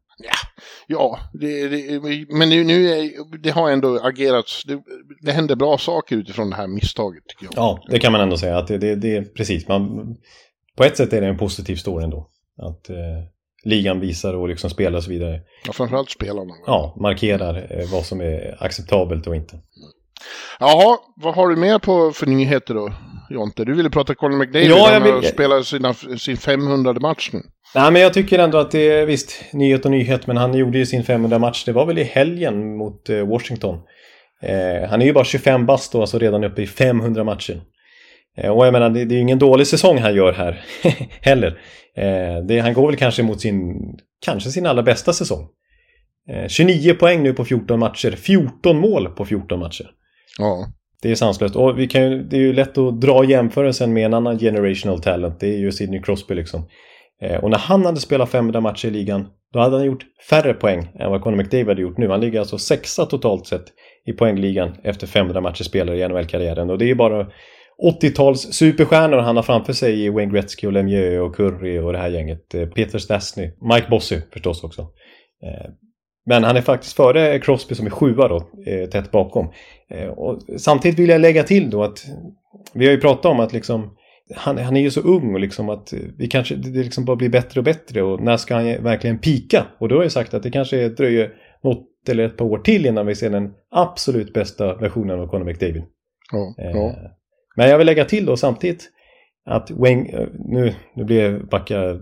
[0.87, 1.99] Ja, det, det,
[2.29, 3.11] men nu, nu är,
[3.43, 4.63] det har ändå agerats.
[4.63, 4.81] Det,
[5.21, 7.63] det händer bra saker utifrån det här misstaget tycker jag.
[7.63, 8.57] Ja, det kan man ändå säga.
[8.57, 9.67] att det, det, det precis.
[9.67, 10.15] Man,
[10.77, 12.29] på ett sätt är det en positiv story ändå.
[12.57, 12.95] Att eh,
[13.63, 15.39] ligan visar och liksom spelar och så vidare.
[15.65, 16.53] Ja, framförallt spelarna.
[16.65, 19.55] Ja, markerar eh, vad som är acceptabelt och inte.
[20.59, 22.93] Jaha, vad har du mer på för nyheter då,
[23.29, 23.65] Jonte?
[23.65, 24.69] Du ville prata Conor McDavid.
[24.71, 27.41] Ja, jag Han vill- spelat sina, sin 500 match nu.
[27.75, 30.77] Nej, men jag tycker ändå att det är visst nyhet och nyhet, men han gjorde
[30.77, 31.63] ju sin 500 match.
[31.65, 33.75] Det var väl i helgen mot eh, Washington.
[34.41, 37.61] Eh, han är ju bara 25 bast då, alltså redan uppe i 500 matcher.
[38.37, 40.61] Eh, och jag menar, det, det är ju ingen dålig säsong han gör här
[41.21, 41.59] heller.
[41.95, 43.75] Eh, det, han går väl kanske mot sin,
[44.25, 45.47] kanske sin allra bästa säsong.
[46.29, 49.91] Eh, 29 poäng nu på 14 matcher, 14 mål på 14 matcher.
[50.37, 50.67] Ja.
[51.01, 51.55] Det är sanslöst.
[51.55, 55.01] Och vi kan ju, det är ju lätt att dra jämförelsen med en annan generational
[55.01, 55.39] talent.
[55.39, 56.67] Det är ju Sidney Crosby liksom.
[57.21, 60.53] Eh, och när han hade spelat 500 matcher i ligan, då hade han gjort färre
[60.53, 62.09] poäng än vad Conor McDavid hade gjort nu.
[62.09, 63.65] Han ligger alltså sexa totalt sett
[64.05, 66.69] i poängligan efter 500 matcher spelare i NHL-karriären.
[66.69, 67.27] Och det är bara
[67.83, 71.99] 80-tals superstjärnor han har framför sig i Wayne Gretzky och Lemieux och Curry och det
[71.99, 72.53] här gänget.
[72.53, 74.81] Eh, Peter Stastny, Mike Bossy förstås också.
[75.43, 75.71] Eh,
[76.25, 79.51] men han är faktiskt före Crosby som är sjua då, eh, tätt bakom.
[80.15, 82.05] Och samtidigt vill jag lägga till då att
[82.73, 83.97] vi har ju pratat om att liksom
[84.35, 87.29] han, han är ju så ung och liksom att vi kanske, det liksom bara blir
[87.29, 89.65] bättre och bättre och när ska han verkligen pika?
[89.79, 92.85] Och då har jag sagt att det kanske dröjer något eller ett par år till
[92.85, 95.83] innan vi ser den absolut bästa versionen av Conor McDavid.
[96.31, 96.95] Ja, ja.
[97.57, 98.89] Men jag vill lägga till då samtidigt
[99.45, 101.99] att Wayne, eh, nu, nu blir jag backa,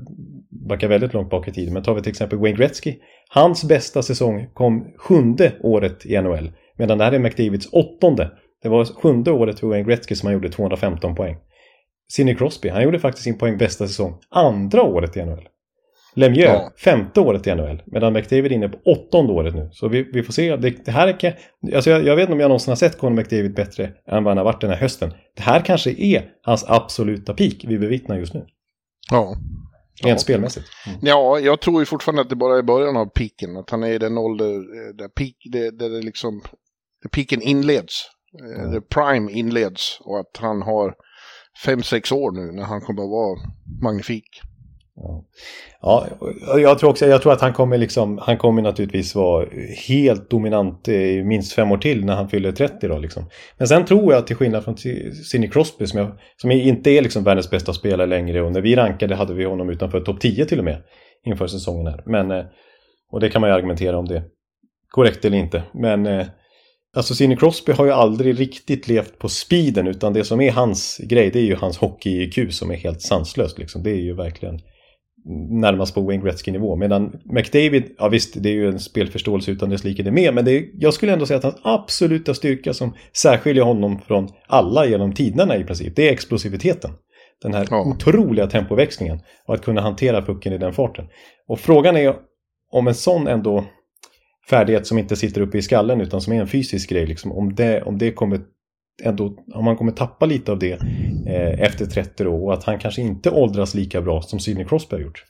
[0.69, 2.95] backa väldigt långt bak i tiden, men tar vi till exempel Wayne Gretzky.
[3.29, 8.31] Hans bästa säsong kom sjunde året i NHL, medan det här är McDavids åttonde.
[8.63, 11.37] Det var sjunde året för Wayne Gretzky som han gjorde 215 poäng.
[12.11, 15.47] Sidney Crosby, han gjorde faktiskt sin poäng bästa säsong andra året i NHL.
[16.15, 16.71] Lemieux, ja.
[16.77, 17.81] femte året i NHL.
[17.85, 19.69] Medan McDavid är inne på åttonde året nu.
[19.73, 20.55] Så vi, vi får se.
[20.55, 21.37] Det, det här är,
[21.75, 24.31] alltså jag, jag, vet inte om jag någonsin har sett Conor McDavid bättre än vad
[24.31, 25.13] han har varit den här hösten.
[25.35, 28.45] Det här kanske är hans absoluta peak vi bevittnar just nu.
[29.11, 29.35] Ja.
[30.03, 30.17] Rent ja.
[30.17, 30.65] spelmässigt.
[30.87, 30.99] Mm.
[31.01, 33.57] Ja, jag tror ju fortfarande att det bara är början av piken.
[33.57, 36.41] Att han är i den ålder eh, där, peak, där, där det liksom,
[37.01, 38.09] där piken inleds.
[38.39, 38.71] Mm.
[38.71, 39.99] Där prime inleds.
[40.01, 40.95] Och att han har
[41.65, 43.39] fem sex år nu när han kommer att vara
[43.81, 44.41] magnifik.
[45.81, 46.07] Ja.
[46.57, 49.47] jag tror också jag tror att han kommer liksom, han kommer naturligtvis vara
[49.87, 53.29] helt dominant i minst fem år till när han fyller 30 då liksom.
[53.57, 57.23] Men sen tror jag till skillnad från Sidney Crosby som, jag, som inte är liksom
[57.23, 60.59] världens bästa spelare längre och när vi rankade hade vi honom utanför topp 10 till
[60.59, 60.83] och med
[61.25, 62.03] inför säsongen här.
[62.05, 62.45] Men, eh,
[63.11, 64.23] och det kan man ju argumentera om det
[64.89, 65.63] korrekt eller inte.
[65.73, 66.25] Men eh,
[66.95, 70.97] Alltså Sidney Crosby har ju aldrig riktigt levt på speeden utan det som är hans
[70.97, 73.83] grej det är ju hans hockey-IQ som är helt sanslöst liksom.
[73.83, 74.61] Det är ju verkligen
[75.49, 76.75] närmast på Wayne Gretzky-nivå.
[76.75, 80.33] Medan McDavid, ja visst, det är ju en spelförståelse utan dess like det med.
[80.33, 84.29] Men det är, jag skulle ändå säga att hans absoluta styrka som särskiljer honom från
[84.47, 86.91] alla genom tiderna i princip, det är explosiviteten.
[87.41, 87.85] Den här ja.
[87.85, 91.05] otroliga tempoväxlingen och att kunna hantera pucken i den farten.
[91.47, 92.15] Och frågan är
[92.71, 93.65] om en sån ändå
[94.49, 97.55] färdighet som inte sitter uppe i skallen utan som är en fysisk grej, liksom, om,
[97.55, 98.41] det, om det kommer
[99.03, 100.71] ändå, om man kommer tappa lite av det
[101.27, 104.95] eh, efter 30 år och att han kanske inte åldras lika bra som Sidney Crosby
[104.95, 105.25] har gjort.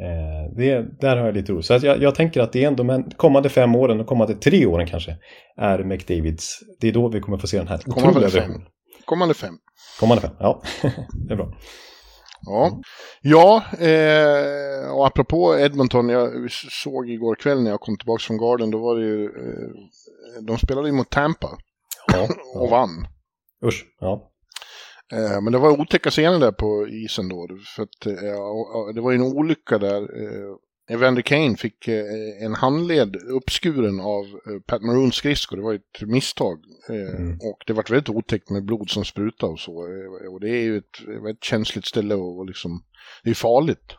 [0.00, 1.62] Eh, det, där har jag lite oro.
[1.62, 4.66] Så jag, jag, tänker att det är ändå men kommande fem åren och kommande tre
[4.66, 5.16] åren kanske
[5.56, 6.60] är McDavids.
[6.80, 8.52] Det är då vi kommer få se den här kommande fem.
[9.04, 9.54] Kommande fem.
[10.00, 10.62] Kommande fem, ja.
[11.28, 11.52] det är bra.
[12.46, 12.80] Ja,
[13.22, 18.70] ja eh, och apropå Edmonton, jag såg igår kväll när jag kom tillbaka från Garden,
[18.70, 21.58] då var det ju, eh, de spelade ju mot Tampa
[22.06, 22.28] ja,
[22.60, 23.06] och vann.
[23.64, 24.30] Usch, ja.
[25.12, 27.48] Eh, men det var otäcka scener där på isen då.
[27.76, 30.02] För att, eh, det var ju en olycka där.
[30.02, 30.56] Eh,
[30.90, 31.88] Evander Kane fick
[32.40, 34.24] en handled uppskuren av
[34.66, 35.56] Pat Maroons skridskor.
[35.56, 36.58] Det var ett misstag.
[36.88, 37.32] Mm.
[37.32, 39.72] Och det var väldigt otäckt med blod som sprutade och så.
[40.32, 42.84] Och det är ju ett, ett känsligt ställe och liksom,
[43.22, 43.92] det är farligt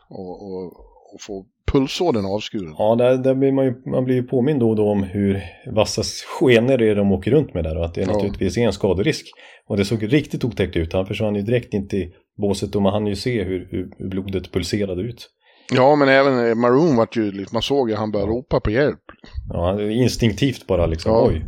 [1.14, 2.74] att få pulsådern avskuren.
[2.78, 5.42] Ja, där, där blir man, ju, man blir ju påmind då och då om hur
[5.66, 8.12] vassa skenor det är de åker runt med där och att det ja.
[8.12, 9.26] naturligtvis är en skaderisk.
[9.66, 10.92] Och det såg riktigt otäckt ut.
[10.92, 14.08] Han försvann ju direkt in i båset och man hann ju se hur, hur, hur
[14.08, 15.30] blodet pulserade ut.
[15.72, 19.02] Ja, men även Maroon vart ju, man såg ju han började ropa på hjälp.
[19.48, 21.26] Ja, instinktivt bara liksom, ja.
[21.28, 21.44] oj.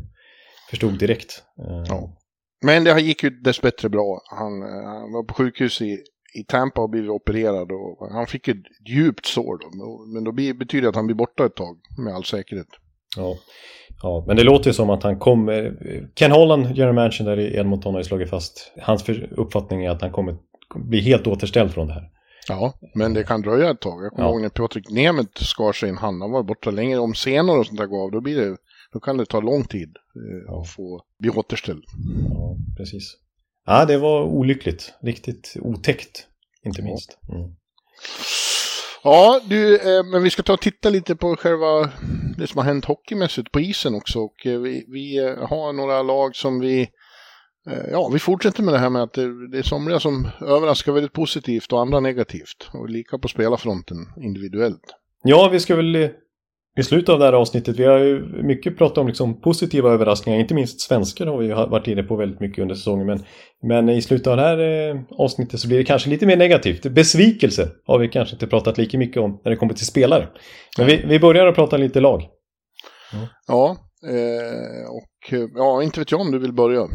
[0.71, 1.43] Förstod direkt.
[1.89, 2.17] Ja.
[2.63, 4.21] Men det gick ju dessbättre bra.
[4.31, 5.99] Han, han var på sjukhus i
[6.35, 8.57] i Tampa och blivit opererad och han fick ett
[8.89, 10.07] djupt sår då.
[10.07, 12.69] Men då betyder det att han blir borta ett tag med all säkerhet.
[13.17, 13.37] Ja,
[14.03, 15.79] ja men det låter ju som att han kommer...
[16.15, 18.73] Ken Holland, general manager där i Edmonton har ju slagit fast.
[18.81, 20.37] Hans uppfattning är att han kommer
[20.75, 22.11] bli helt återställd från det här.
[22.49, 24.05] Ja, men det kan dröja ett tag.
[24.05, 24.33] Jag kommer ja.
[24.33, 26.23] ihåg när Patrik Nemeth skar sig en hand.
[26.23, 26.99] Han var borta längre.
[26.99, 28.57] Om senor och sånt där gav, då, blir det,
[28.93, 30.61] då kan det ta lång tid eh, ja.
[30.61, 31.85] att få bli återställd.
[32.31, 33.17] Ja, precis.
[33.69, 34.93] Ja, det var olyckligt.
[35.03, 36.27] Riktigt otäckt,
[36.65, 37.19] inte minst.
[37.33, 37.51] Mm.
[39.05, 41.91] Ja, du, eh, men vi ska ta och titta lite på själva
[42.39, 44.19] det som har hänt hockeymässigt på isen också.
[44.19, 46.89] Och eh, vi, vi eh, har några lag som vi,
[47.91, 51.73] ja, vi fortsätter med det här med att det, är somliga som överraskar väldigt positivt
[51.73, 52.71] och andra negativt.
[52.73, 54.95] Och lika på spelarfronten individuellt.
[55.23, 56.11] Ja, vi ska väl
[56.79, 60.41] i slutet av det här avsnittet, vi har ju mycket pratat om liksom positiva överraskningar,
[60.41, 63.07] inte minst svenskar har vi varit inne på väldigt mycket under säsongen.
[63.07, 63.25] Men,
[63.63, 66.83] men i slutet av det här eh, avsnittet så blir det kanske lite mer negativt.
[66.83, 70.29] Besvikelse har vi kanske inte pratat lika mycket om när det kommer till spelare.
[70.79, 72.23] Men vi, vi börjar att prata lite lag.
[73.15, 73.27] Mm.
[73.47, 73.77] Ja,
[74.09, 76.87] eh, och ja, inte vet jag om du vill börja.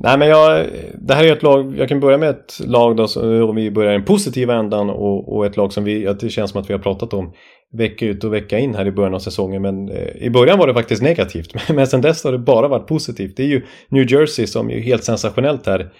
[0.00, 3.06] Nej men jag, det här är ett lag, jag kan börja med ett lag då,
[3.48, 6.50] om vi börjar i den positiva ändan och, och ett lag som vi, det känns
[6.50, 7.32] som att vi har pratat om
[7.72, 9.62] vecka ut och vecka in här i början av säsongen.
[9.62, 11.68] Men eh, i början var det faktiskt negativt.
[11.74, 13.36] Men sen dess har det bara varit positivt.
[13.36, 15.92] Det är ju New Jersey som är helt sensationellt här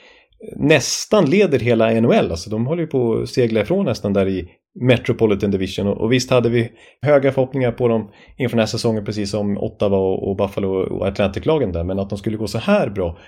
[0.56, 2.30] nästan leder hela NHL.
[2.30, 4.48] Alltså de håller ju på att segla ifrån nästan där i
[4.80, 5.86] Metropolitan Division.
[5.86, 6.70] Och visst hade vi
[7.02, 11.72] höga förhoppningar på dem inför den här säsongen precis som Ottawa och Buffalo och Atlantic-lagen
[11.72, 11.84] där.
[11.84, 13.18] Men att de skulle gå så här bra,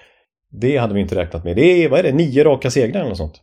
[0.61, 1.57] det hade vi inte räknat med.
[1.57, 3.41] Det är, vad är det, nio raka segrar eller något sånt?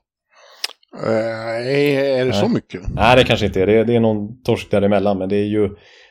[1.05, 2.41] Nej, är det Nej.
[2.41, 2.81] så mycket?
[2.93, 3.67] Nej, det kanske inte är.
[3.67, 5.69] Det, det är någon torsk däremellan, men det är ju...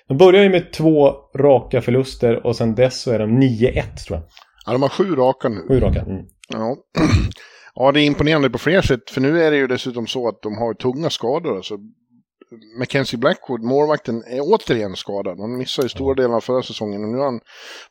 [0.09, 4.19] De börjar ju med två raka förluster och sen dess så är de 9-1 tror
[4.19, 4.23] jag.
[4.67, 5.65] Ja, de har sju raka nu.
[5.69, 6.01] Sju raka.
[6.01, 6.25] Mm.
[6.49, 6.77] Ja.
[7.75, 9.11] ja, det är imponerande på flera sätt.
[9.11, 11.57] För nu är det ju dessutom så att de har tunga skador.
[11.57, 11.79] Alltså,
[12.79, 15.41] Mackenzie Blackwood, målvakten, är återigen skadad.
[15.41, 17.41] Han missade ju stora delar av förra säsongen och nu har han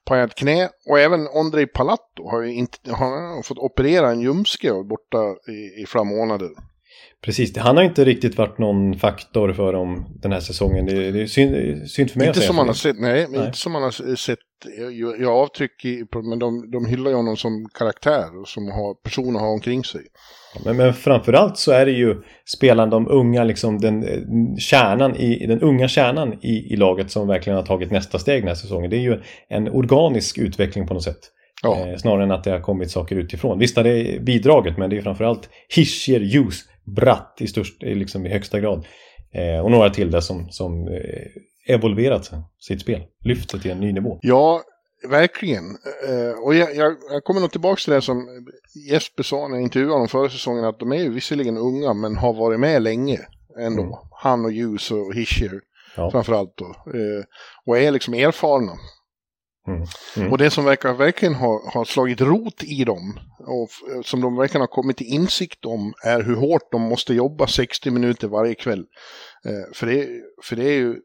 [0.06, 0.70] pajat knä.
[0.90, 5.82] Och även Andrei Palatto har ju inte, har fått operera en ljumske och borta i,
[5.82, 6.50] i flera månader.
[7.22, 10.86] Precis, han har inte riktigt varit någon faktor för dem den här säsongen.
[10.86, 11.56] Det, det är synd,
[11.90, 12.48] synd för mig inte att säga.
[12.48, 14.40] Som man har sett, nej, nej, inte som man har sett
[15.22, 19.40] i avtryck, i, men de, de hyllar ju honom som karaktär och som har personer
[19.40, 20.02] har omkring sig.
[20.66, 24.06] Men, men framförallt så är det ju spelande de unga, liksom den,
[24.58, 28.48] kärnan i, den unga kärnan i, i laget som verkligen har tagit nästa steg den
[28.48, 28.90] här säsongen.
[28.90, 31.32] Det är ju en organisk utveckling på något sätt.
[31.64, 31.88] Ja.
[31.88, 33.60] Eh, snarare än att det har kommit saker utifrån.
[33.60, 38.30] Visst har det bidragit men det är framförallt Hischier, Hughes, Bratt i, störst, liksom i
[38.30, 38.86] högsta grad.
[39.34, 43.04] Eh, och några till där som, som eh, evolverat sitt spel.
[43.24, 44.20] Lyft det till en ny nivå.
[44.22, 44.64] Ja,
[45.10, 45.78] verkligen.
[46.10, 48.28] Eh, och jag, jag, jag, kommer nog tillbaka till det som
[48.92, 50.66] Jesper sa när jag intervjuade honom förra säsongen.
[50.66, 53.20] Att de är ju visserligen unga men har varit med länge
[53.60, 53.82] ändå.
[53.82, 53.96] Mm.
[54.12, 55.62] Han och Hughes och Hischier
[55.96, 56.12] ja.
[56.12, 56.66] framförallt då.
[56.66, 57.24] Eh,
[57.66, 58.72] och är liksom erfarna.
[59.68, 59.84] Mm.
[60.18, 60.32] Mm.
[60.32, 63.70] Och det som verkar verkligen ha, ha slagit rot i dem och
[64.06, 67.92] som de verkligen har kommit till insikt om är hur hårt de måste jobba 60
[67.92, 68.86] minuter varje kväll.
[69.46, 70.08] Eh, för, det,
[70.44, 70.96] för det är ju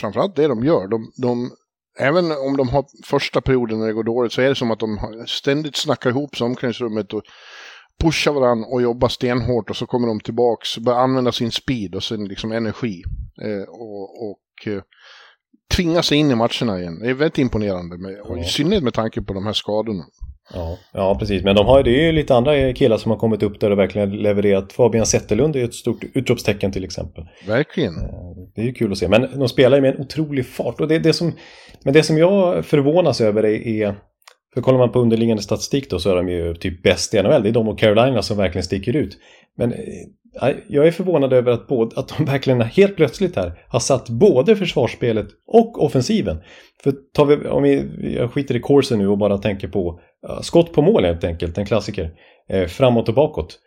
[0.00, 0.88] framförallt det de gör.
[0.88, 1.50] De, de,
[1.98, 4.80] även om de har första perioden när det går dåligt så är det som att
[4.80, 7.22] de ständigt snackar ihop sig i omklädningsrummet och
[8.00, 12.04] pushar varandra och jobbar stenhårt och så kommer de tillbaks, börjar använda sin speed och
[12.04, 13.02] sin liksom energi.
[13.42, 14.82] Eh, och, och eh,
[15.76, 16.98] tvinga sig in i matcherna igen.
[16.98, 18.38] Det är väldigt imponerande, med, ja.
[18.38, 20.04] i synnerhet med tanke på de här skadorna.
[20.54, 21.44] Ja, ja precis.
[21.44, 23.78] Men de har, det är ju lite andra killar som har kommit upp där och
[23.78, 24.72] verkligen levererat.
[24.72, 27.24] Fabian Zetterlund är ju ett stort utropstecken till exempel.
[27.46, 27.96] Verkligen.
[27.96, 28.10] Eh,
[28.54, 29.08] det är ju kul att se.
[29.08, 30.80] Men de spelar ju med en otrolig fart.
[30.80, 31.32] Och det, det som,
[31.84, 33.94] men det som jag förvånas över är,
[34.54, 37.42] för kollar man på underliggande statistik då så är de ju typ bäst i NHL.
[37.42, 39.18] Det är de och Carolina som verkligen sticker ut.
[39.56, 43.80] Men eh, jag är förvånad över att, både, att de verkligen helt plötsligt här har
[43.80, 46.42] satt både försvarsspelet och offensiven.
[46.82, 47.84] För tar vi, om vi,
[48.18, 50.00] jag skiter i kursen nu och bara tänker på
[50.42, 52.10] skott på mål helt enkelt, en klassiker,
[52.48, 53.58] eh, framåt och bakåt.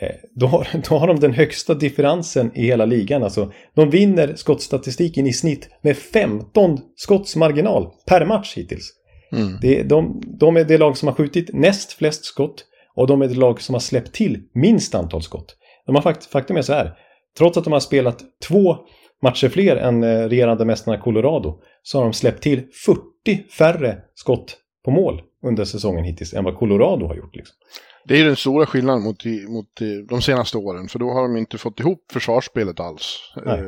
[0.00, 3.22] Eh, då, har, då har de den högsta differensen i hela ligan.
[3.22, 8.92] Alltså, de vinner skottstatistiken i snitt med 15 skottsmarginal per match hittills.
[9.32, 9.58] Mm.
[9.60, 13.28] Det, de, de är det lag som har skjutit näst flest skott och de är
[13.28, 15.56] det lag som har släppt till minst antal skott.
[15.86, 16.92] De har fakt faktum är så här.
[17.38, 18.76] Trots att de har spelat två
[19.22, 24.56] matcher fler än eh, regerande mästarna Colorado så har de släppt till 40 färre skott
[24.84, 27.36] på mål under säsongen hittills än vad Colorado har gjort.
[27.36, 27.56] Liksom.
[28.04, 29.68] Det är den stora skillnaden mot, mot
[30.08, 33.32] de senaste åren för då har de inte fått ihop försvarsspelet alls.
[33.46, 33.66] Eh,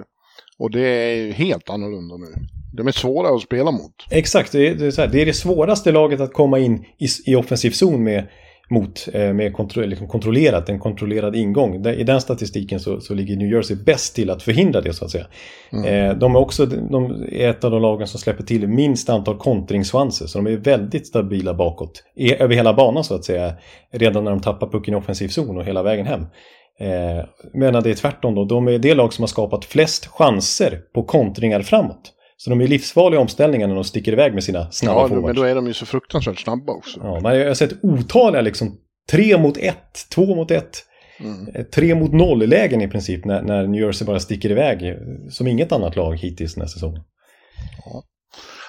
[0.58, 2.26] och det är helt annorlunda nu.
[2.72, 3.94] De är svåra att spela mot.
[4.10, 7.34] Exakt, det är, det, är det, är det svåraste laget att komma in i, i
[7.34, 8.28] offensiv zon med
[8.70, 11.86] mot eh, med kontro liksom kontrollerat, en kontrollerad ingång.
[11.86, 15.10] I den statistiken så, så ligger New Jersey bäst till att förhindra det så att
[15.10, 15.26] säga.
[15.72, 15.84] Mm.
[15.84, 19.38] Eh, de är också de är ett av de lagen som släpper till minst antal
[19.38, 22.02] kontringssvanser så de är väldigt stabila bakåt.
[22.16, 23.52] Över hela banan så att säga.
[23.92, 26.26] Redan när de tappar pucken i offensiv zon och hela vägen hem.
[26.80, 30.80] Eh, medan det är tvärtom då, de är det lag som har skapat flest chanser
[30.94, 32.14] på kontringar framåt.
[32.36, 35.26] Så de är livsfarliga omställningar när de sticker iväg med sina snabba ja, forwards.
[35.26, 37.00] men då är de ju så fruktansvärt snabba också.
[37.02, 38.78] Ja, jag har sett otaliga liksom
[39.10, 40.84] tre mot ett, två mot ett.
[41.20, 41.48] Mm.
[41.54, 44.96] Eh, tre mot noll-lägen i princip när, när New Jersey bara sticker iväg
[45.30, 47.02] som inget annat lag hittills den här säsongen.
[47.84, 48.02] Ja.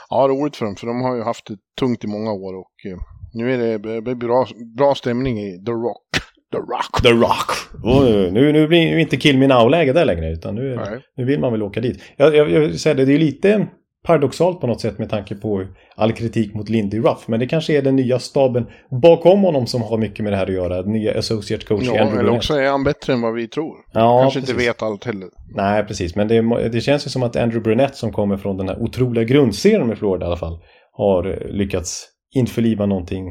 [0.09, 2.91] ja, roligt för dem, för de har ju haft det tungt i många år och
[2.91, 2.97] eh,
[3.33, 6.07] nu är det bra, bra stämning i The Rock.
[6.51, 7.01] The Rock.
[7.03, 7.51] The Rock.
[7.83, 10.79] Oh, nu, nu blir det inte Kill Me Now-läge där längre, utan nu,
[11.17, 12.03] nu vill man väl åka dit.
[12.17, 13.67] Jag, jag, jag säger det, det är lite
[14.05, 17.27] paradoxalt på något sätt med tanke på all kritik mot Lindy Ruff.
[17.27, 18.65] Men det kanske är den nya staben
[19.01, 20.81] bakom honom som har mycket med det här att göra.
[20.81, 23.75] Den nya associate coach ja, Andrew eller också är han bättre än vad vi tror.
[23.93, 24.55] Ja, kanske precis.
[24.55, 25.29] inte vet allt heller.
[25.55, 26.15] Nej, precis.
[26.15, 29.23] Men det, det känns ju som att Andrew Brunette som kommer från den här otroliga
[29.23, 30.59] grundserien med Florida i alla fall
[30.91, 33.27] har lyckats införliva någonting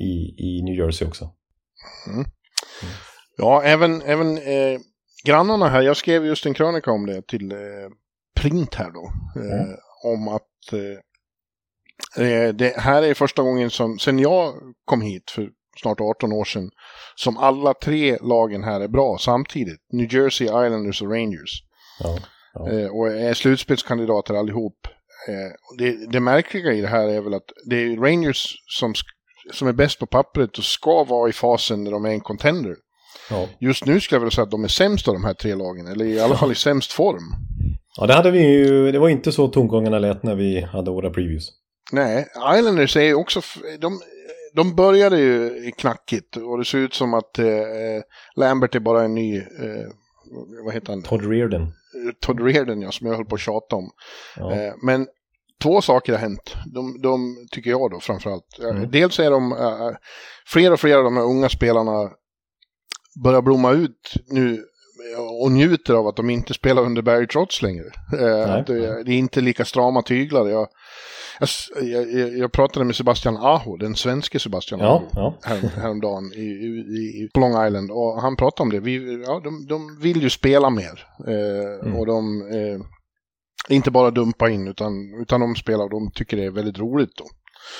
[0.00, 1.24] i, i New Jersey också.
[2.14, 2.24] Mm.
[3.36, 4.80] Ja, även, även eh,
[5.24, 7.58] grannarna här, jag skrev just en krönika om det till eh,
[8.36, 9.12] Print här då.
[9.40, 9.76] Eh, mm.
[10.04, 15.48] Om att eh, eh, det här är första gången som, sen jag kom hit för
[15.76, 16.70] snart 18 år sedan,
[17.14, 19.80] som alla tre lagen här är bra samtidigt.
[19.92, 21.62] New Jersey, Islanders och Rangers.
[22.00, 22.18] Ja,
[22.54, 22.70] ja.
[22.70, 24.86] Eh, och är slutspelskandidater allihop.
[25.28, 28.94] Eh, det, det märkliga i det här är väl att det är Rangers som,
[29.52, 32.76] som är bäst på pappret och ska vara i fasen när de är en contender.
[33.30, 33.48] Ja.
[33.60, 35.86] Just nu skulle jag vilja säga att de är sämst av de här tre lagen,
[35.86, 37.34] eller i alla fall i sämst form.
[37.96, 41.10] Ja, det hade vi ju, det var inte så tongångarna lät när vi hade våra
[41.10, 41.48] previews.
[41.92, 42.26] Nej,
[42.58, 43.40] Islanders är ju också,
[43.80, 44.00] de,
[44.54, 47.46] de började ju knackigt och det ser ut som att eh,
[48.36, 49.44] Lambert är bara en ny, eh,
[50.64, 51.02] vad heter han?
[51.02, 51.72] Todd Reardon.
[52.20, 53.90] Todd Reardon, ja, som jag höll på att tjata om.
[54.36, 54.52] Ja.
[54.52, 55.06] Eh, men
[55.62, 56.56] två saker har hänt.
[56.74, 58.58] De, de tycker jag då framförallt.
[58.58, 58.90] Mm.
[58.90, 59.96] Dels är de, äh,
[60.46, 62.10] fler och fler av de här unga spelarna
[63.24, 64.64] börjar blomma ut nu
[65.40, 67.84] och njuter av att de inte spelar under Barry Trotz längre.
[68.12, 70.48] Eh, det, det, är inte lika strama tyglar.
[70.48, 70.68] Jag,
[71.82, 75.34] jag, jag, jag pratade med Sebastian Aho, den svenske Sebastian ja, Aho, ja.
[75.42, 77.90] Här, häromdagen i, i, på Long Island.
[77.90, 78.80] Och han pratade om det.
[78.80, 81.06] Vi, ja, de, de vill ju spela mer.
[81.26, 81.96] Eh, mm.
[81.96, 83.01] Och de eh,
[83.68, 87.16] inte bara dumpa in, utan, utan de spelar och de tycker det är väldigt roligt.
[87.16, 87.24] Då.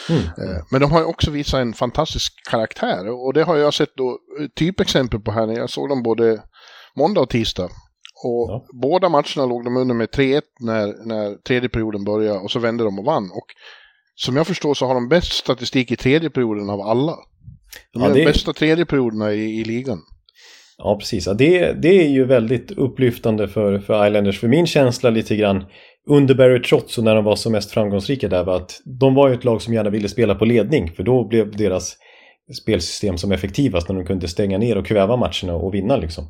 [0.09, 0.23] Mm.
[0.25, 4.19] Eh, men de har också visat en fantastisk karaktär och det har jag sett då
[4.57, 6.43] typexempel på här när jag såg dem både
[6.97, 7.71] måndag och tisdag.
[8.25, 8.67] Och ja.
[8.73, 12.85] båda matcherna låg de under med 3-1 när, när tredje perioden började och så vände
[12.85, 13.31] de och vann.
[13.31, 13.47] Och
[14.15, 17.17] som jag förstår så har de bäst statistik i tredje perioden av alla.
[17.93, 18.21] De ja, är det...
[18.21, 20.03] de bästa tredje perioderna i, i ligan.
[20.85, 21.27] Ja, precis.
[21.27, 24.41] Ja, det, det är ju väldigt upplyftande för, för Islanders.
[24.41, 25.65] För min känsla lite grann
[26.09, 29.29] under Barry Trotz och när de var som mest framgångsrika där var att de var
[29.29, 31.97] ju ett lag som gärna ville spela på ledning för då blev deras
[32.63, 36.25] spelsystem som effektivast när de kunde stänga ner och kväva matcherna och vinna liksom.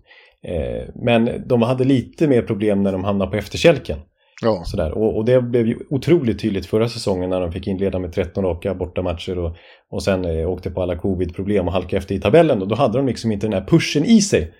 [0.48, 3.98] Eh, men de hade lite mer problem när de hamnade på efterkälken.
[4.42, 4.64] Ja.
[4.64, 4.92] Sådär.
[4.92, 8.44] Och, och, det blev ju otroligt tydligt förra säsongen när de fick inleda med 13
[8.44, 9.56] raka bortamatcher och,
[9.90, 12.62] och sen eh, åkte på alla covid-problem och halkade efter i tabellen.
[12.62, 14.54] Och då hade de liksom inte den här pushen i sig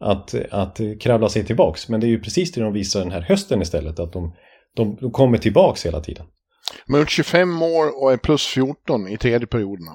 [0.00, 1.88] att, att kravla sig tillbaks.
[1.88, 4.34] Men det är ju precis det de visar den här hösten istället, att de,
[4.76, 6.26] de, de kommer tillbaks hela tiden.
[6.86, 9.92] Men 25 år och är plus 14 i tredje perioderna.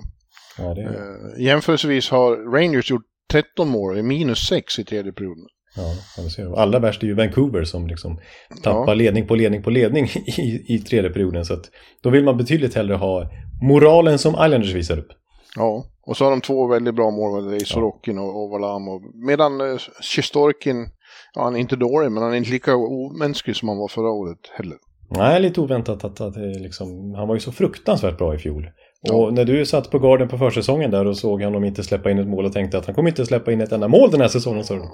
[0.58, 0.82] Ja, det...
[0.82, 5.46] eh, jämförelsevis har Rangers gjort 13 mål, är minus 6 i tredje perioden.
[5.76, 6.56] Ja.
[6.58, 8.20] Allra värst är ju Vancouver som liksom
[8.64, 8.94] tappar ja.
[8.94, 10.06] ledning på ledning på ledning
[10.38, 11.46] i, i tredje perioden.
[11.46, 11.70] Så att
[12.02, 13.30] då vill man betydligt hellre ha
[13.62, 15.08] moralen som Islanders visar upp.
[15.56, 18.54] Ja, och så har de två väldigt bra mål, i Sorokin och, och.
[18.54, 20.90] Och, medan eh, Sjistorkin,
[21.34, 24.10] ja han är inte dålig, men han är inte lika omänsklig som han var förra
[24.10, 24.78] året heller.
[25.10, 28.70] Nej, lite oväntat att, att liksom, han var ju så fruktansvärt bra i fjol.
[29.12, 32.20] Och när du satt på garden på försäsongen där och såg honom inte släppa in
[32.20, 34.28] ett mål och tänkte att han kommer inte släppa in ett enda mål den här
[34.28, 34.64] säsongen.
[34.64, 34.76] Så...
[34.76, 34.86] Nej,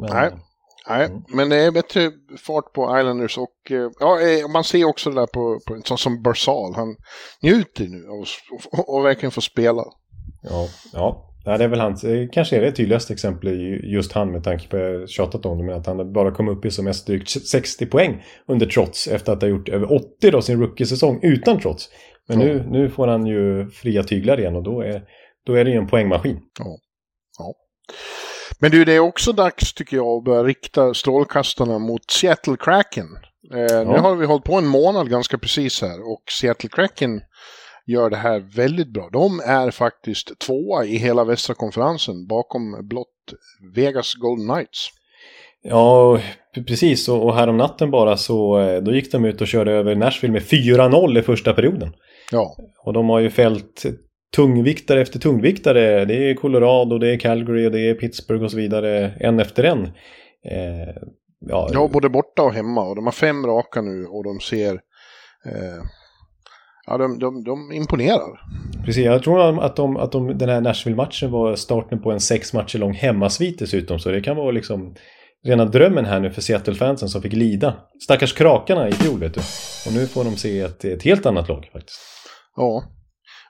[0.00, 0.30] men, nej.
[0.88, 1.06] nej.
[1.06, 1.22] Mm.
[1.28, 2.10] men det är bättre
[2.46, 5.98] fart på Islanders och eh, ja, eh, man ser också det där på, på sån
[5.98, 6.74] som Barsal.
[6.74, 6.96] Han
[7.42, 8.24] njuter nu av
[8.86, 9.82] och, verkligen få spela.
[10.42, 11.30] Ja, ja.
[11.46, 14.76] Ja, det är väl hans, kanske är det tydligaste exemplet just han med tanke på
[14.76, 17.86] jag tjatat om det, men att han bara kom upp i som mest drygt 60
[17.86, 21.88] poäng under trots efter att ha gjort över 80 då sin rookie-säsong utan trots.
[22.28, 25.02] Men nu, nu får han ju fria tyglar igen och då är,
[25.46, 26.40] då är det ju en poängmaskin.
[26.58, 26.78] Ja.
[27.38, 27.54] ja.
[28.60, 33.06] Men du, det är också dags tycker jag att börja rikta strålkastarna mot Seattle Kraken.
[33.54, 33.84] Eh, ja.
[33.84, 37.20] Nu har vi hållit på en månad ganska precis här och Seattle Kraken
[37.86, 39.08] gör det här väldigt bra.
[39.12, 43.08] De är faktiskt tvåa i hela västra konferensen bakom blott
[43.74, 44.90] Vegas Golden Knights.
[45.62, 46.20] Ja,
[46.66, 47.08] precis.
[47.08, 50.42] Och härom natten bara så eh, då gick de ut och körde över Nashville med
[50.42, 51.92] 4-0 i första perioden.
[52.30, 52.56] Ja.
[52.84, 53.82] Och de har ju fällt
[54.36, 56.04] tungviktare efter tungviktare.
[56.04, 59.12] Det är Colorado, det är Calgary, det är Pittsburgh och så vidare.
[59.20, 59.84] En efter en.
[60.44, 60.94] Eh,
[61.38, 61.68] ja.
[61.72, 62.82] ja, både borta och hemma.
[62.82, 64.72] Och de har fem raka nu och de ser...
[65.46, 65.82] Eh,
[66.86, 68.40] ja, de, de, de imponerar.
[68.84, 72.52] Precis, jag tror att, de, att de, den här Nashville-matchen var starten på en sex
[72.52, 73.98] matcher lång hemmasvit dessutom.
[73.98, 74.94] Så det kan vara liksom
[75.44, 77.74] rena drömmen här nu för Seattle-fansen som fick lida.
[78.02, 79.40] Stackars krakarna i fjol vet du.
[79.86, 82.00] Och nu får de se ett, ett helt annat lag faktiskt.
[82.56, 82.84] Ja.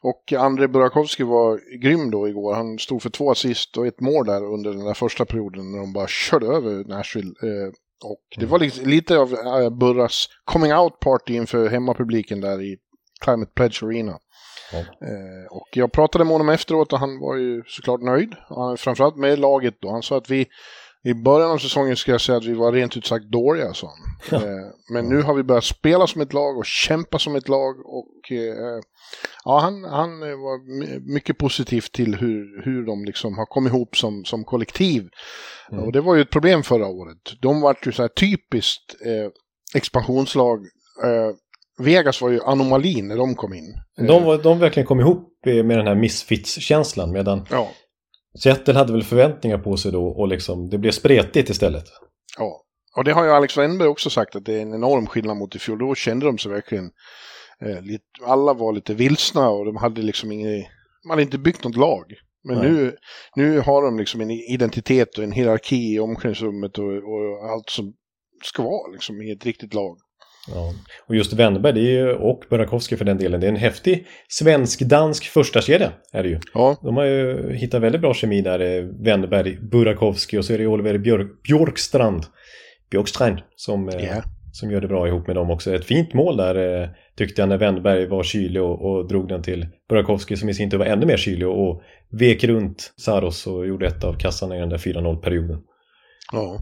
[0.03, 2.55] Och André Burakovsky var grym då igår.
[2.55, 5.79] Han stod för två assist och ett mål där under den där första perioden när
[5.79, 7.29] de bara körde över Nashville.
[7.43, 7.73] Eh,
[8.05, 12.77] och det var lite, lite av eh, Burras coming out party inför hemmapubliken där i
[13.21, 14.19] Climate Pledge Arena.
[14.73, 18.35] Eh, och jag pratade med honom efteråt och han var ju såklart nöjd.
[18.79, 19.91] framförallt med laget då.
[19.91, 20.47] Han sa att vi,
[21.07, 23.93] I början av säsongen skulle jag säga att vi var rent ut sagt dåliga, sa
[24.31, 24.43] han.
[24.43, 27.75] Eh, Men nu har vi börjat spela som ett lag och kämpa som ett lag.
[27.87, 28.81] Och eh,
[29.45, 33.97] ja, han, han var my- mycket positiv till hur, hur de liksom har kommit ihop
[33.97, 35.09] som, som kollektiv.
[35.73, 35.85] Mm.
[35.85, 37.19] Och det var ju ett problem förra året.
[37.43, 39.31] De var ju så här typiskt eh,
[39.79, 40.59] expansionslag.
[41.05, 41.35] Eh,
[41.85, 43.75] Vegas var ju anomalin när de kom in.
[43.97, 47.69] De, var, de verkligen kom ihop med den här misfits-känslan medan Ja,
[48.39, 51.85] Seattle hade väl förväntningar på sig då och liksom det blev spretigt istället.
[52.39, 52.61] ja.
[52.97, 55.57] Och det har ju Alex Wennberg också sagt att det är en enorm skillnad mot
[55.57, 55.79] i fjol.
[55.79, 56.91] Då kände de sig verkligen...
[57.61, 60.67] Eh, lite, alla var lite vilsna och de hade liksom inget...
[61.07, 62.05] Man hade inte byggt något lag.
[62.45, 62.71] Men Nej.
[62.71, 62.97] nu,
[63.37, 67.95] nu har de liksom en identitet och en hierarki i omklädningsrummet och, och allt som
[68.45, 69.99] ska vara liksom i ett riktigt lag.
[70.49, 70.73] Ja.
[71.09, 71.31] Och just
[71.81, 76.23] är ju, och Burakovsky för den delen, det är en häftig svensk-dansk första kedja är
[76.23, 76.41] det ju.
[76.55, 80.59] Ja, De har ju hittat väldigt bra kemi där, eh, Wennberg, Burakovsky och så är
[80.59, 82.23] det Oliver Björk, Björkstrand,
[82.91, 84.23] Björkstrand som, eh, Ja.
[84.53, 85.75] som gör det bra ihop med dem också.
[85.75, 89.43] Ett fint mål där eh, tyckte jag när Wennberg var kylig och, och drog den
[89.43, 91.83] till Burakovsky som i sin tur var ännu mer kylig och, och
[92.21, 95.59] vek runt Saros och gjorde ett av kassarna i den där 4-0-perioden.
[96.33, 96.61] ja.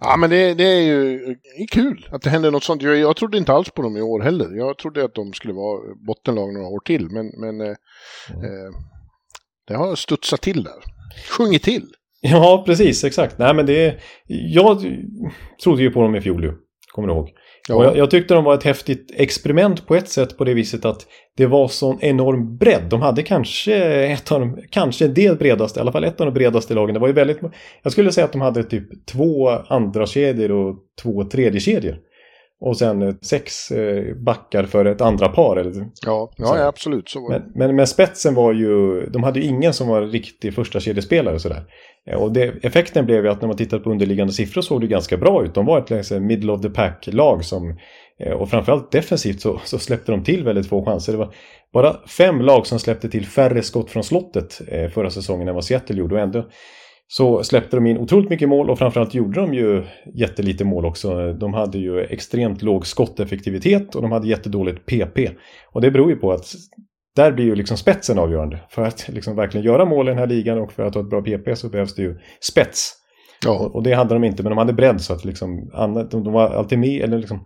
[0.00, 2.82] Ja, men det, det är ju det är kul att det händer något sånt.
[2.82, 4.56] Jag, jag trodde inte alls på dem i år heller.
[4.56, 7.76] Jag trodde att de skulle vara bottenlag några år till, men, men eh,
[8.34, 8.44] Mm.
[8.44, 8.70] eh,
[9.66, 10.82] det har studsat till där.
[11.38, 11.86] Sjungit till.
[12.20, 13.38] Ja, precis, exakt.
[13.38, 14.84] Nej, men det Jag
[15.64, 16.52] trodde ju på dem i fjol ju,
[16.92, 17.28] kommer du ihåg.
[17.68, 17.74] Ja.
[17.74, 20.84] Och jag, jag tyckte de var ett häftigt experiment på ett sätt på det viset
[20.84, 21.06] att
[21.36, 22.82] det var sån enorm bredd.
[22.90, 26.32] De hade kanske ett av de, kanske det bredaste, i alla fall ett av de
[26.32, 26.94] bredaste lagen.
[26.94, 27.38] Det var ju väldigt,
[27.82, 31.96] jag skulle säga att de hade typ två andra kedjor och två tredje kedjor.
[32.60, 35.56] Och sen eh, sex eh, backar för ett andra par.
[35.56, 37.08] Eller, Ja, ja, absolut.
[37.08, 37.38] Så var det.
[37.38, 41.38] men, men, men spetsen var ju, de hade ju ingen som var riktig första kedjespelare
[41.38, 41.62] sådär.
[42.10, 44.86] Eh, Och det, effekten blev ju att när man tittade på underliggande siffror såg det
[44.86, 45.54] ganska bra ut.
[45.54, 47.78] De var ett liksom, middle of the pack-lag som,
[48.36, 51.12] och framförallt defensivt så, så släppte de till väldigt få chanser.
[51.12, 51.34] Det var
[51.72, 54.60] bara fem lag som släppte till färre skott från slottet
[54.94, 56.14] förra säsongen än vad Seattle gjorde.
[56.14, 56.46] Och ändå
[57.12, 59.84] så släppte de in otroligt mycket mål och framförallt gjorde de ju
[60.14, 61.32] jättelite mål också.
[61.32, 65.30] De hade ju extremt låg skotteffektivitet och de hade jättedåligt PP.
[65.72, 66.54] Och det beror ju på att
[67.16, 68.60] där blir ju liksom spetsen avgörande.
[68.68, 71.10] För att liksom verkligen göra mål i den här ligan och för att ha ett
[71.10, 72.92] bra PP så behövs det ju spets.
[73.44, 75.70] Ja, Och, och det hade de inte, men de hade bredd så att liksom,
[76.10, 77.44] de var alltid med, eller liksom,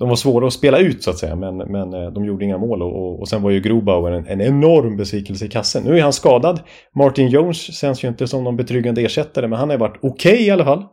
[0.00, 2.58] de var svåra att spela ut så att säga, men, men eh, de gjorde inga
[2.58, 2.82] mål.
[2.82, 5.82] Och, och, sen var ju Grobauer en, en enorm besvikelse i kassen.
[5.84, 6.60] Nu är han skadad.
[6.94, 10.50] Martin Jones känns ju inte som någon betryggande ersättare, men han har varit okej i
[10.50, 10.84] alla fall.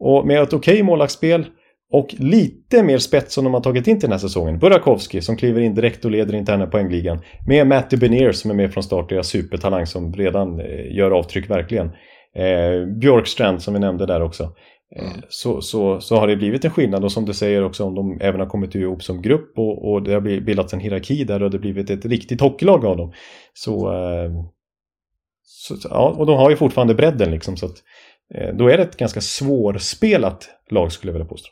[0.00, 1.46] Och med ett okej målvaktsspel
[1.92, 4.58] och lite mer spets som de har tagit in till den här säsongen.
[4.58, 7.20] Burakovsky som kliver in direkt och leder interna poängligan.
[7.46, 11.50] Med Matty Benier som är med från start, deras supertalang som redan eh, gör avtryck
[11.50, 11.86] verkligen.
[12.36, 14.52] Eh, Björkstrand som vi nämnde där också.
[14.94, 17.94] Eh, så, så, så har det blivit en skillnad och som du säger också om
[17.94, 21.42] de även har kommit ihop som grupp och, och det har bildats en hierarki där
[21.42, 23.12] och det har blivit ett riktigt hockeylag av dem.
[23.54, 24.30] Så, eh,
[25.42, 27.82] så ja, och de har ju fortfarande bredden liksom så att
[28.34, 31.48] eh, då är det ett ganska svårspelat lag skulle jag vilja påstå.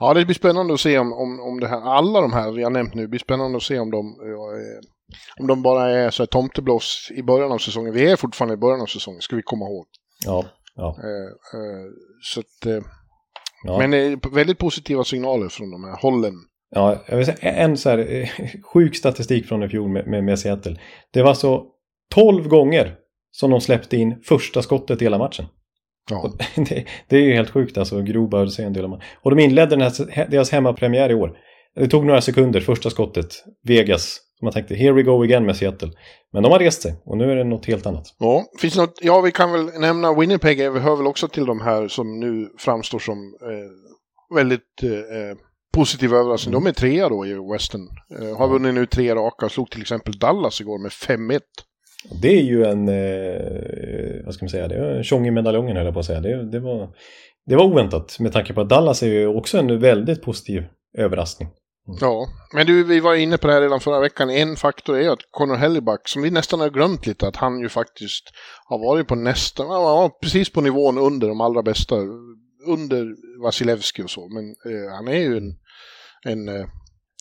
[0.00, 2.70] ja det blir spännande att se om, om, om det här, alla de här har
[2.70, 4.16] nämnt nu, blir spännande att se om de,
[5.40, 7.92] om de bara är så här tomteblås i början av säsongen.
[7.92, 9.86] Vi är fortfarande i början av säsongen, ska vi komma ihåg.
[10.24, 10.44] Ja,
[10.78, 11.86] ja, Eh, eh,
[12.22, 12.82] så att, eh,
[13.64, 13.78] ja.
[13.78, 16.34] Men väldigt positiva signaler från de här hållen.
[16.70, 18.30] Ja, jag vill säga, en så här
[18.62, 20.76] sjuk statistik från i fjol med, med, med Seattle.
[21.12, 21.66] Det var så
[22.14, 22.96] 12 gånger
[23.30, 25.46] som de släppte in första skottet i hela matchen.
[26.10, 29.42] Ja, det, det är ju helt sjukt alltså, Grobar säger en del om Och de
[29.42, 31.38] inledde den här, deras hemmapremiär i år.
[31.74, 34.20] Det tog några sekunder, första skottet, Vegas.
[34.38, 35.90] Så man tänkte, here we go again med Seattle.
[36.32, 38.14] Men de har rest sig och nu är det något helt annat.
[38.18, 38.44] ja.
[38.60, 41.88] Finns något, ja vi kan väl nämna Winnipeg, vi hör väl också till de här
[41.88, 45.38] som nu framstår som eh, väldigt eh,
[45.74, 46.60] positiva överraskningar.
[46.60, 47.88] De är trea då i Western.
[48.20, 51.40] Eh, har vunnit nu tre raka, slog till exempel Dallas igår med 5-1.
[52.22, 55.76] Det är ju en, eh, vad ska man säga, det är en tjong i medaljongen
[55.76, 56.20] höll jag på att säga.
[56.20, 56.88] Det, det, var,
[57.46, 60.64] det var oväntat med tanke på att Dallas är ju också en väldigt positiv
[60.98, 61.48] överraskning.
[62.00, 64.30] Ja, men du, vi var inne på det här redan förra veckan.
[64.30, 67.68] En faktor är att Connor Helleback, som vi nästan har glömt lite, att han ju
[67.68, 68.24] faktiskt
[68.64, 71.96] har varit på nästan, ja, precis på nivån under de allra bästa,
[72.66, 73.06] under
[73.42, 74.28] Vasilevski och så.
[74.28, 75.54] Men eh, han är ju en,
[76.24, 76.66] en, eh,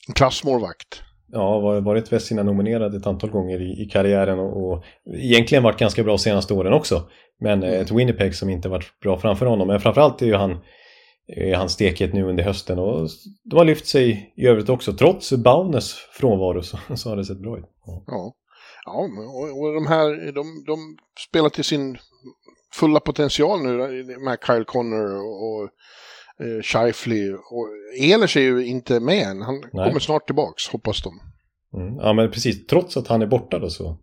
[0.07, 1.01] en klassmålvakt.
[1.31, 4.83] Ja, var- varit Vesina-nominerad ett antal gånger i, i karriären och, och
[5.15, 7.09] egentligen varit ganska bra senaste åren också.
[7.39, 9.67] Men eh, ett Winnipeg som inte varit bra framför honom.
[9.67, 10.57] Men framförallt är ju han,
[11.27, 13.09] är han stekhet nu under hösten och
[13.43, 14.93] de har lyft sig i övrigt också.
[14.93, 17.65] Trots Baunes frånvaro så, så har det sett bra ut.
[18.07, 18.33] Ja.
[18.85, 20.97] Ja, och, och de här, de, de
[21.29, 21.97] spelar till sin
[22.73, 25.63] fulla potential nu med Kyle Connor och, och
[26.45, 27.33] eh, Shifley.
[27.33, 27.67] Och
[27.99, 29.41] Ehlers är ju inte med än.
[29.41, 29.87] Han Nej.
[29.87, 31.19] kommer snart tillbaks, hoppas de.
[31.79, 31.95] Mm.
[31.95, 32.67] Ja, men precis.
[32.67, 33.97] Trots att han är borta då så.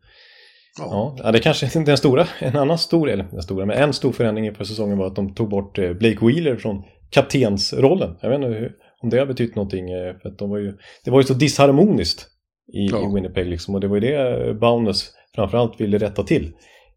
[0.78, 1.16] Ja.
[1.18, 4.12] ja, det kanske inte den stora, en annan stor, eller den stora, men en stor
[4.12, 6.82] förändring inför säsongen var att de tog bort eh, Blake Wheeler från
[7.14, 8.16] kaptensrollen.
[8.20, 10.72] Jag vet inte hur, om det har betytt någonting, eh, för att de var ju,
[11.04, 12.26] det var ju så disharmoniskt
[12.72, 13.10] i, ja.
[13.10, 16.52] i Winnipeg liksom, och det var ju det Bowness framförallt ville rätta till.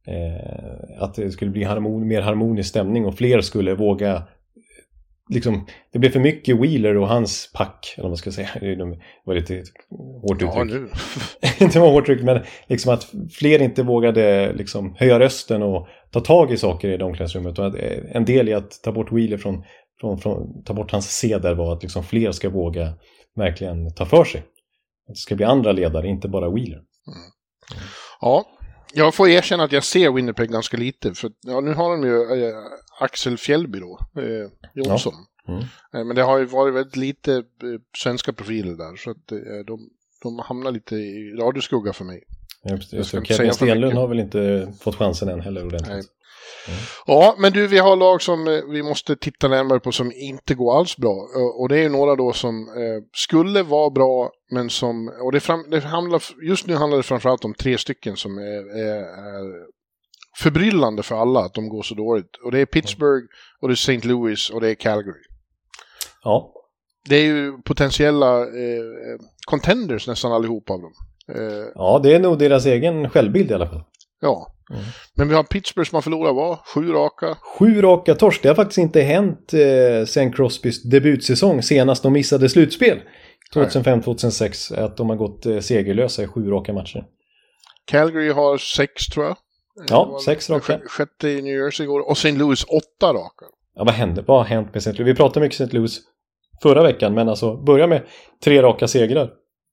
[0.08, 4.24] Eh, att det skulle bli harmon, mer harmonisk stämning och fler skulle våga
[5.30, 8.50] liksom, det blev för mycket Wheeler och hans pack, eller vad man ska säga.
[8.62, 9.64] Det var lite
[10.22, 10.52] hårt uttryck.
[10.56, 10.88] Ja, nu.
[11.74, 16.20] det var hårt uttryck, men liksom att fler inte vågade liksom höja rösten och ta
[16.20, 17.60] tag i saker i det omklädningsrummet.
[17.60, 17.80] Och
[18.12, 19.64] en del i att ta bort Wheeler från,
[20.02, 22.94] från, från ta bort hans seder var att liksom fler ska våga
[23.36, 24.42] verkligen ta för sig.
[25.10, 26.78] Att det ska bli andra ledare, inte bara Wheeler.
[26.78, 27.32] Mm.
[28.22, 28.46] Ja,
[28.94, 31.14] jag får erkänna att jag ser Winnipeg ganska lite.
[31.14, 32.56] För ja, nu har de ju äh,
[33.00, 35.14] Axel Fjällby då, äh, Jonsson.
[35.46, 35.54] Ja.
[35.54, 35.64] Mm.
[35.94, 37.44] Äh, men det har ju varit väldigt lite
[37.98, 38.96] svenska profiler där.
[38.96, 39.28] Så att
[39.68, 39.90] de,
[40.24, 42.24] de hamnar lite i radioskugga för mig.
[42.70, 45.92] Just, just, Kevin Stenlund har väl inte fått chansen än heller ordentligt.
[45.92, 46.04] Nej.
[46.68, 46.80] Mm.
[47.06, 50.56] Ja, men du, vi har lag som eh, vi måste titta närmare på som inte
[50.56, 51.28] går alls bra.
[51.60, 55.12] Och det är några då som eh, skulle vara bra, men som...
[55.24, 58.80] Och det, fram, det handlar, just nu handlar det framförallt om tre stycken som är,
[58.80, 59.66] är, är
[60.38, 62.36] förbryllande för alla att de går så dåligt.
[62.44, 63.26] Och det är Pittsburgh,
[63.62, 64.08] och det är St.
[64.08, 65.24] Louis och det är Calgary.
[66.24, 66.54] Ja.
[67.10, 70.94] Det är ju potentiella eh, contenders nästan allihop av dem.
[71.36, 73.84] Eh, ja, det är nog deras egen självbild i alla fall.
[74.22, 74.54] Ja.
[74.70, 74.84] Mm.
[75.16, 76.58] Men vi har Pittsburgh som har förlorat, vad?
[76.60, 77.38] Sju raka?
[77.60, 78.42] Sju raka torsk.
[78.44, 83.00] Det har faktiskt inte hänt eh, sen Crosbys debutsäsong senast de missade slutspel.
[83.56, 84.80] 2005-2006.
[84.80, 87.06] Att de har gått eh, segerlösa i sju raka matcher.
[87.86, 89.38] Calgary har sex tror jag.
[89.90, 90.80] Ja, sex raka.
[90.88, 92.10] Sjätte i New Jersey igår.
[92.10, 92.32] Och St.
[92.32, 93.46] Louis åtta raka.
[93.76, 94.24] Ja, vad hände?
[94.28, 94.92] Vad har hänt med St.
[94.92, 95.12] Louis?
[95.12, 95.78] Vi pratade mycket St.
[95.78, 96.00] Louis
[96.64, 98.04] förra veckan, men alltså börja med
[98.44, 99.32] tre raka segrar.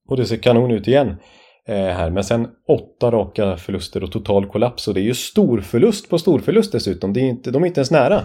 [0.09, 1.17] Och det ser kanon ut igen.
[1.69, 2.11] Eh, här.
[2.11, 4.89] Men sen åtta raka förluster och total kollaps.
[4.89, 7.13] Och det är ju stor förlust på stor förlust dessutom.
[7.13, 8.23] Det är inte, de är inte ens nära.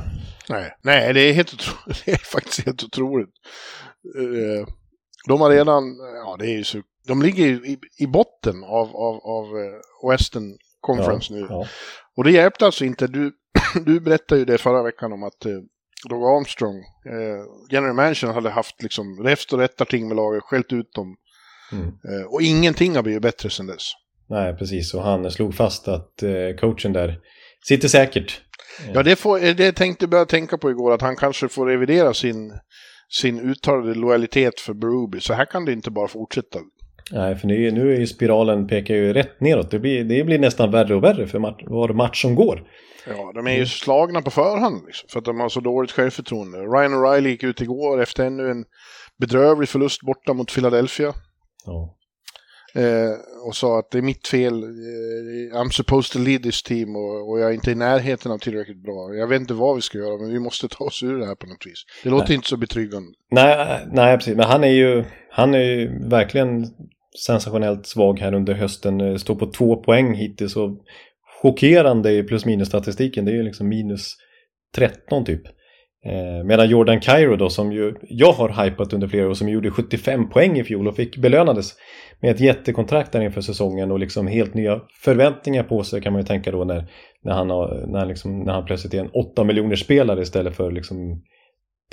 [0.49, 2.01] Nej, Nej det, är helt otroligt.
[2.05, 3.29] det är faktiskt helt otroligt.
[4.17, 4.67] Eh,
[5.27, 5.83] de har redan,
[6.25, 10.57] ja det är ju så, de ligger i, i botten av, av, av eh, Western
[10.81, 11.47] Conference ja, nu.
[11.49, 11.65] Ja.
[12.17, 13.07] Och det hjälpte alltså inte.
[13.07, 13.31] Du,
[13.85, 15.45] du berättade ju det förra veckan om att
[16.09, 20.93] Doug Armstrong, eh, general manager, hade haft liksom räfst och rättarting med laget, skällt ut
[20.93, 21.15] dem
[21.71, 21.87] Mm.
[21.87, 23.91] Eh, och ingenting har blivit bättre sedan dess.
[24.29, 24.93] Nej, precis.
[24.93, 27.19] Och han slog fast att eh, coachen där
[27.67, 28.41] sitter säkert.
[28.93, 32.13] Ja, det, får, det tänkte jag börja tänka på igår, att han kanske får revidera
[32.13, 32.53] sin,
[33.09, 35.21] sin uttalade lojalitet för Berube.
[35.21, 36.59] Så här kan det inte bara fortsätta.
[37.11, 39.71] Nej, för nu, nu är ju spiralen pekar ju rätt neråt.
[39.71, 42.63] Det blir, det blir nästan värre och värre för match, var match som går.
[43.07, 46.57] Ja, de är ju slagna på förhand liksom, för att de har så dåligt självförtroende.
[46.57, 48.65] Ryan O'Reilly gick ut igår efter ännu en
[49.19, 51.13] bedrövlig förlust borta mot Philadelphia.
[51.65, 51.95] Ja.
[52.73, 53.11] Eh,
[53.47, 54.63] och sa att det är mitt fel.
[54.63, 58.37] Eh, I'm supposed to lead this team och, och, jag är inte i närheten av
[58.37, 59.15] tillräckligt bra.
[59.15, 61.35] Jag vet inte vad vi ska göra men vi måste ta oss ur det här
[61.35, 61.83] på något vis.
[62.03, 62.35] Det låter nej.
[62.35, 63.09] inte så betryggande.
[63.31, 64.35] Nej, nej, precis.
[64.35, 66.67] Men han är ju, han är ju verkligen
[67.25, 69.01] sensationellt svag här under hösten.
[69.01, 70.69] Eh, står på två poäng hittills och
[71.41, 73.25] chockerande i plus minus statistiken.
[73.25, 74.15] Det är ju liksom minus
[74.75, 75.41] 13 typ.
[76.05, 79.71] Eh, medan Jordan Cairo då som ju jag har hypat under flera år som gjorde
[79.71, 81.73] 75 poäng i fjol och fick belönades
[82.21, 86.21] med ett jättekontrakt där inför säsongen och liksom helt nya förväntningar på sig kan man
[86.21, 86.87] ju tänka då när,
[87.23, 90.71] när, han, har, när, liksom, när han plötsligt är en 8 miljoner spelare istället för
[90.71, 91.23] liksom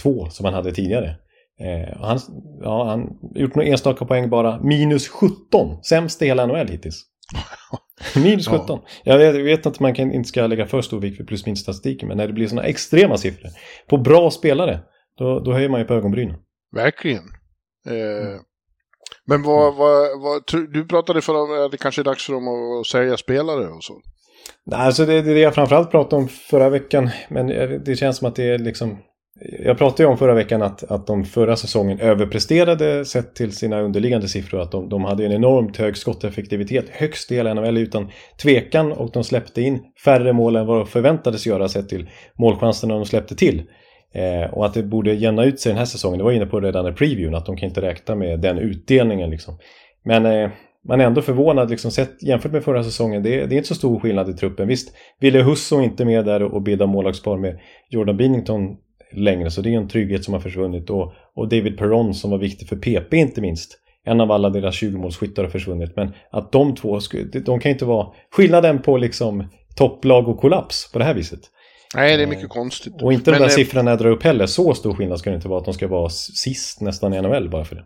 [0.03, 1.17] två som han hade tidigare.
[1.61, 2.19] Eh, han,
[2.63, 7.05] ja, han gjort några enstaka poäng bara, minus 17, sämst i hela NHL hittills.
[8.17, 8.81] Minus 17.
[9.05, 9.21] Ja.
[9.21, 12.09] Jag vet att man kan, inte ska lägga för stor vikt vid plus minus statistiken,
[12.09, 13.51] men när det blir sådana extrema siffror
[13.89, 14.81] på bra spelare,
[15.19, 16.37] då, då höjer man ju på ögonbrynen.
[16.75, 17.25] Verkligen.
[17.89, 18.41] Eh,
[19.27, 22.49] men vad, vad, vad, du pratade för att det kanske är dags för dem
[22.81, 24.01] att sälja spelare och så?
[24.67, 27.47] Nej, alltså det, det jag framförallt pratade om förra veckan, men
[27.85, 28.99] det känns som att det är liksom
[29.65, 33.81] jag pratade ju om förra veckan att, att de förra säsongen överpresterade sett till sina
[33.81, 34.61] underliggande siffror.
[34.61, 38.11] Att de, de hade en enormt hög skotteffektivitet, högst i hela NHL utan
[38.43, 42.09] tvekan och de släppte in färre mål än vad de förväntades göra sett till
[42.39, 43.63] målchanserna de släppte till.
[44.15, 46.47] Eh, och att det borde jämna ut sig den här säsongen, det var jag inne
[46.47, 49.31] på redan i previewn, att de kan inte räkna med den utdelningen.
[49.31, 49.59] Liksom.
[50.05, 50.51] Men eh,
[50.89, 53.23] man är ändå förvånad liksom, sett, jämfört med förra säsongen.
[53.23, 54.69] Det är, det är inte så stor skillnad i truppen.
[54.69, 57.59] Visst, Ville Husso inte med där och bilda målvaktspar med
[57.91, 58.77] Jordan Binnington
[59.13, 62.39] längre så det är en trygghet som har försvunnit och, och David Perron som var
[62.39, 66.75] viktig för PP inte minst en av alla deras 20-målsskyttar har försvunnit men att de
[66.75, 67.01] två,
[67.45, 69.45] de kan inte vara skillnaden på liksom
[69.77, 71.41] topplag och kollaps på det här viset
[71.95, 73.03] Nej, det är mycket eh, konstigt.
[73.03, 74.47] Och inte Men, de där siffrorna jag drar upp heller.
[74.47, 77.49] Så stor skillnad ska det inte vara att de ska vara sist nästan i NHL
[77.49, 77.85] bara för det.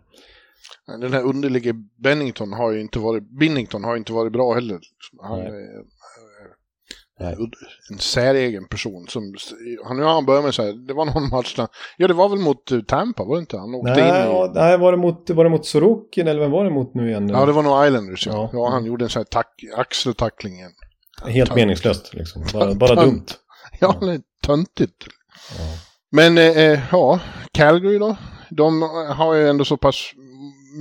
[1.01, 4.79] Den här underlige Bennington har ju inte varit, Binnington har ju inte varit bra heller.
[5.21, 5.39] Han.
[7.89, 9.07] En säregen person.
[9.07, 9.35] Som,
[9.85, 11.67] han, nu har han börjat med så här, det var någon match där,
[11.97, 13.57] ja det var väl mot eh, Tampa, var det inte?
[13.57, 14.49] Han åkte nej, in i...
[14.53, 17.29] nej var, det mot, var det mot Sorokin eller vem var det mot nu igen?
[17.29, 18.33] Ja, det var nog Islanders, ja.
[18.33, 18.49] ja.
[18.53, 20.71] ja han gjorde en sån här tack, axeltackling igen.
[21.25, 21.55] Helt Tönt.
[21.55, 22.45] meningslöst, liksom.
[22.53, 23.25] Bara, bara dumt.
[23.79, 24.17] Ja, ja.
[24.45, 25.07] töntigt.
[25.57, 25.63] Ja.
[26.11, 27.19] Men, eh, eh, ja,
[27.51, 28.17] Calgary då?
[28.49, 28.81] De
[29.15, 30.11] har ju ändå så pass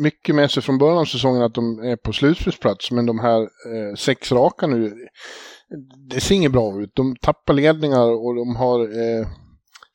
[0.03, 2.91] mycket med sig från början av säsongen att de är på slutspelsplats.
[2.91, 4.95] Men de här eh, sex raka nu,
[6.11, 6.91] det ser inget bra ut.
[6.95, 9.27] De tappar ledningar och de har eh,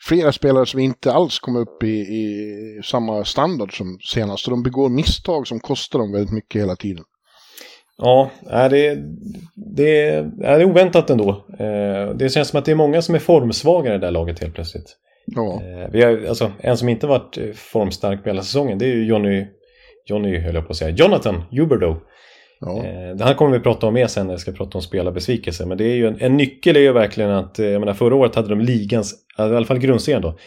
[0.07, 4.47] flera spelare som inte alls kommer upp i, i samma standard som senast.
[4.47, 7.03] Och de begår misstag som kostar dem väldigt mycket hela tiden.
[7.97, 8.69] Ja, det,
[9.55, 11.45] det, det är oväntat ändå.
[11.59, 14.39] Eh, det känns som att det är många som är formsvaga i det där laget
[14.39, 14.97] helt plötsligt.
[15.26, 15.53] Ja.
[15.53, 19.05] Eh, vi har, alltså, en som inte varit formstark på hela säsongen det är ju
[19.05, 19.45] Johnny
[20.05, 22.01] Johnny höll jag på att säga, Jonathan Huberdo.
[22.59, 22.85] Ja.
[22.85, 25.65] Eh, han kommer vi prata om mer sen när vi ska prata om spelarbesvikelse.
[25.65, 28.15] Men det är ju en, en nyckel är ju verkligen att, eh, jag menar förra
[28.15, 30.37] året hade de ligans, i alla fall grundserien då,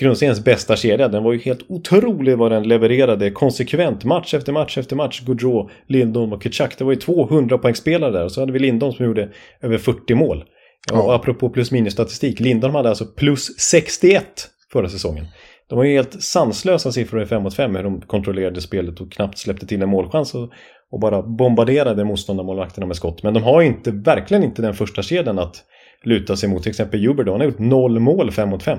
[0.00, 1.08] grundseriens bästa kedja.
[1.08, 5.20] Den var ju helt otrolig vad den levererade konsekvent match efter match efter match.
[5.20, 6.78] Gaudreau, Lindholm och Kitchak.
[6.78, 9.28] Det var ju 200 poängspelare där och så hade vi Lindholm som gjorde
[9.60, 10.44] över 40 mål.
[10.92, 11.02] Ja.
[11.02, 14.24] Och apropå plus minus statistik, Lindholm hade alltså plus 61
[14.72, 15.26] förra säsongen.
[15.68, 19.12] De har ju helt sanslösa siffror i 5 mot 5 hur de kontrollerade spelet och
[19.12, 20.52] knappt släppte till en målchans och,
[20.92, 23.22] och bara bombarderade motståndarmålvakterna med skott.
[23.22, 25.64] Men de har inte, verkligen inte den första kedjan att
[26.04, 26.62] luta sig mot.
[26.62, 28.78] Till exempel Huber han har gjort noll mål 5 mot 5.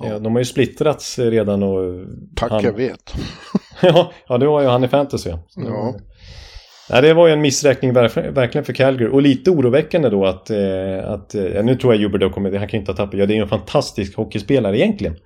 [0.00, 0.18] Ja.
[0.18, 2.06] De har ju splittrats redan och...
[2.36, 2.64] Tack han...
[2.64, 3.14] jag vet.
[3.82, 5.30] ja, ja, det var ju han i fantasy.
[5.56, 5.94] Ja.
[6.90, 9.10] Nej, det var ju en missräkning verkligen för Calgary.
[9.10, 10.58] Och lite oroväckande då att, eh,
[11.06, 13.36] att eh, nu tror jag Huber kommer, han kan inte ha tappat, ja det är
[13.36, 15.16] ju en fantastisk hockeyspelare egentligen.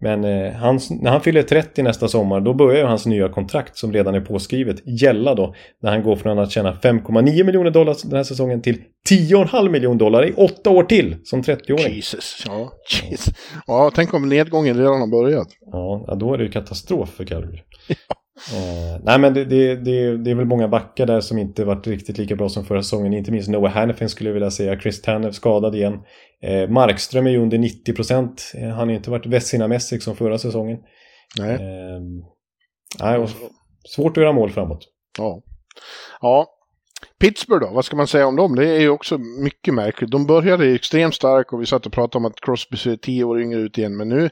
[0.00, 3.76] Men eh, hans, när han fyller 30 nästa sommar då börjar ju hans nya kontrakt
[3.76, 5.54] som redan är påskrivet gälla då.
[5.82, 9.98] När han går från att tjäna 5,9 miljoner dollar den här säsongen till 10,5 miljoner
[9.98, 11.94] dollar i åtta år till som 30-åring.
[11.94, 12.72] Jesus, ja.
[13.02, 13.34] Jesus.
[13.66, 15.48] Ja, tänk om nedgången redan har börjat.
[15.72, 17.60] Ja, då är det ju katastrof för Calgary.
[18.54, 21.86] Eh, nej men det, det, det, det, är väl många backar där som inte varit
[21.86, 23.12] riktigt lika bra som förra säsongen.
[23.12, 24.80] Inte minst Noah Hannifin skulle jag vilja säga.
[24.80, 25.98] Chris Tanev skadad igen.
[26.42, 28.52] Eh, Markström är ju under 90 procent.
[28.54, 30.78] Eh, han har inte varit Vessina-mässig som förra säsongen.
[31.38, 31.54] Nej.
[31.54, 32.00] Eh,
[33.00, 33.26] nej
[33.88, 34.88] svårt att göra mål framåt.
[35.18, 35.42] Ja.
[36.20, 36.46] Ja.
[37.20, 38.56] Pittsburgh då, vad ska man säga om dem?
[38.56, 40.10] Det är ju också mycket märkligt.
[40.10, 43.40] De började extremt starkt och vi satt och pratade om att Crosby ser tio år
[43.40, 43.96] yngre ut igen.
[43.96, 44.30] Men nu,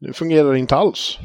[0.00, 1.18] nu fungerar det inte alls.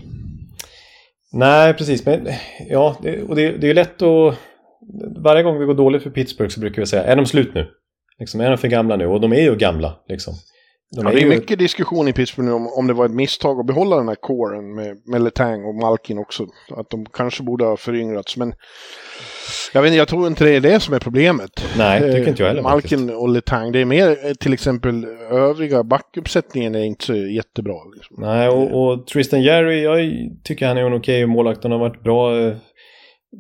[1.32, 2.05] Nej, precis.
[2.05, 2.27] Men
[2.69, 4.36] ja, det, och det, det är lätt att...
[5.23, 7.67] Varje gång vi går dåligt för Pittsburgh så brukar vi säga, är de slut nu?
[8.19, 9.07] Liksom, är de för gamla nu?
[9.07, 9.95] Och de är ju gamla.
[10.07, 10.34] Liksom.
[10.95, 11.30] De ja, det är ju...
[11.30, 14.15] mycket diskussion i Pittsburgh nu om, om det var ett misstag att behålla den här
[14.15, 16.47] kåren med, med Letang och Malkin också.
[16.69, 18.38] Att de kanske borde ha föryngrats.
[18.38, 18.53] Men
[19.74, 21.65] jag, vet, jag tror inte det är det som är problemet.
[21.78, 22.61] Nej, det tycker inte jag heller.
[22.61, 23.20] Malkin faktiskt.
[23.20, 23.72] och Letang.
[23.72, 27.78] Det är mer eh, till exempel övriga backuppsättningen är inte så jättebra.
[27.95, 28.15] Liksom.
[28.20, 31.63] Nej, och, och, Tristan Jerry, jag tycker han är en okej okay målvakt.
[31.63, 32.53] Han har varit bra eh,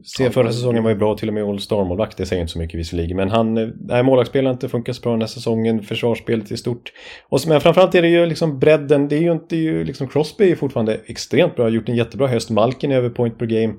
[0.03, 2.59] Se, förra säsongen var ju bra, till och med All Star-målvakt, det säger inte så
[2.59, 3.17] mycket visserligen.
[3.17, 6.93] Men han, nej, målvaktsspelet inte funkar så bra den här säsongen, försvarsspelet är stort.
[7.29, 10.51] Och men framförallt är det ju liksom bredden, det är ju inte ju liksom Crosby
[10.51, 12.49] är fortfarande extremt bra, har gjort en jättebra höst.
[12.49, 13.73] Malkin är över point per game.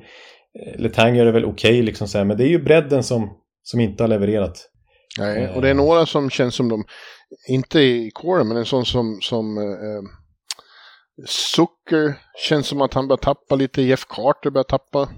[0.59, 3.03] Eh, Letang gör det väl okej okay, liksom så här, men det är ju bredden
[3.03, 3.30] som,
[3.62, 4.66] som inte har levererat.
[5.18, 6.84] Nej, och det är några som känns som de,
[7.48, 10.03] inte i kåren, men en sån som, som eh,
[11.26, 12.14] Zucker
[12.48, 15.09] känns som att han börjar tappa lite, Jeff Carter börjar tappa.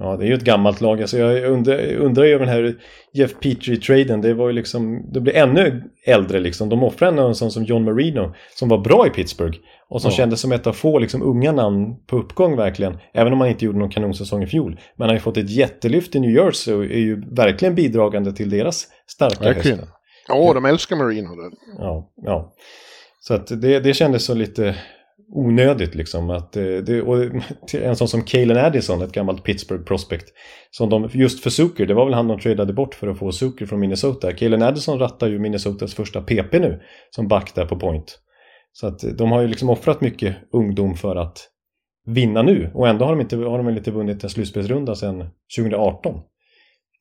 [0.00, 1.00] Ja, det är ju ett gammalt lag.
[1.00, 2.76] Alltså jag undrar, undrar ju över den här
[3.12, 4.20] Jeff Petrie-traden.
[4.20, 6.68] Det var ju liksom, det blev ännu äldre liksom.
[6.68, 9.58] De offrade en sån som John Marino som var bra i Pittsburgh.
[9.88, 10.16] Och som ja.
[10.16, 12.98] kändes som ett av få liksom, unga namn på uppgång verkligen.
[13.12, 14.70] Även om han inte gjorde någon kanonsäsong i fjol.
[14.70, 18.32] Men han har ju fått ett jättelyft i New Jersey och är ju verkligen bidragande
[18.32, 19.78] till deras starka verkligen.
[19.78, 19.90] höst.
[20.28, 21.28] Ja, de älskar Marino.
[21.78, 22.52] Ja, ja.
[23.20, 24.76] Så att det, det kändes så lite
[25.34, 26.30] onödigt liksom.
[26.30, 27.24] Att, eh, det, och
[27.74, 30.28] en sån som Kalen Addison, ett gammalt Pittsburgh prospect.
[30.70, 33.32] Som de, just för Zucker, det var väl han de tradeade bort för att få
[33.32, 34.32] Zucker från Minnesota.
[34.32, 38.18] Kalen Addison rattar ju Minnesotas första PP nu, som back där på point.
[38.72, 41.48] Så att eh, de har ju liksom offrat mycket ungdom för att
[42.06, 42.70] vinna nu.
[42.74, 46.14] Och ändå har de inte, har de inte vunnit en slutspelsrunda sedan 2018.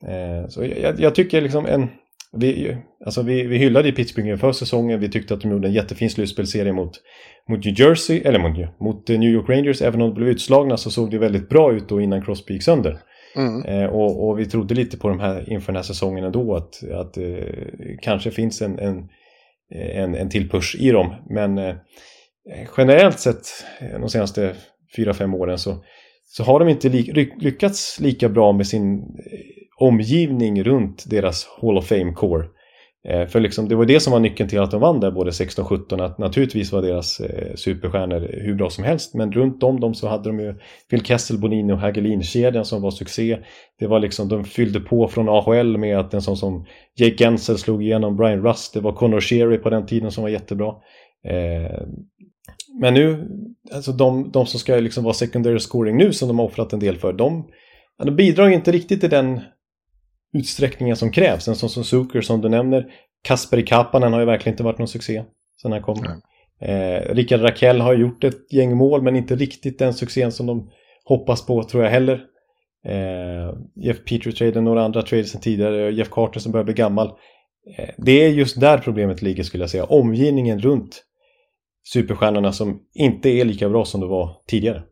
[0.03, 1.89] Eh, så jag, jag tycker liksom en
[2.34, 4.99] vi, alltså vi, vi hyllade ju Pittsburgh inför säsongen.
[4.99, 6.91] Vi tyckte att de gjorde en jättefin slutspelserie mot,
[7.49, 9.82] mot New Jersey, eller mot, mot New York Rangers.
[9.82, 12.63] Även om de blev utslagna så såg det väldigt bra ut då innan Crosby gick
[12.63, 12.99] sönder.
[13.36, 13.65] Mm.
[13.65, 16.84] Eh, och, och, vi trodde lite på de här inför den här säsongen ändå att,
[16.84, 17.43] att eh,
[18.01, 19.09] kanske finns en, en,
[19.93, 21.15] en, en till push i dem.
[21.30, 21.75] Men eh,
[22.78, 23.47] generellt sett
[23.99, 24.55] de senaste
[24.95, 25.84] fyra fem åren så,
[26.25, 29.03] så har de inte li lyckats lika bra med sin
[29.80, 32.45] omgivning runt deras Hall of Fame core.
[33.07, 35.32] Eh, för liksom, det var det som var nyckeln till att de vann där både
[35.32, 36.01] 16 och 17.
[36.01, 39.13] Att naturligtvis var deras eh, superstjärnor hur bra som helst.
[39.13, 40.55] Men runt om dem så hade de ju
[40.89, 43.38] Phil Kessel, Bonino och Hagelin-kedjan som var succé.
[43.80, 46.65] Det var liksom, de fyllde på från AHL med att en sån som
[46.95, 50.30] Jake Gensel slog igenom, Brian Rust, det var Connor Sherry på den tiden som var
[50.30, 50.73] jättebra.
[51.28, 51.82] Eh,
[52.82, 53.28] men nu,
[53.73, 56.80] alltså de, de som ska liksom vara secondary scoring nu som de har offrat en
[56.80, 57.47] del för, de,
[58.05, 59.41] de bidrar inte riktigt till den
[60.38, 61.47] utsträckningen som krävs.
[61.47, 62.85] En sån som Zucker som du nämner.
[63.21, 65.23] Kasperi Kapanen har ju verkligen inte varit någon succé
[65.61, 66.21] sen han kom.
[66.61, 70.69] Eh, Rickard Rakell har gjort ett gäng mål men inte riktigt den succén som de
[71.05, 72.25] hoppas på tror jag heller.
[72.85, 77.07] Eh, Jeff Petrie-traden, några andra trades sen tidigare, Jeff Carter som börjar bli gammal.
[77.77, 79.85] Eh, det är just där problemet ligger skulle jag säga.
[79.85, 81.03] Omgivningen runt
[81.93, 84.83] superstjärnorna som inte är lika bra som det var tidigare.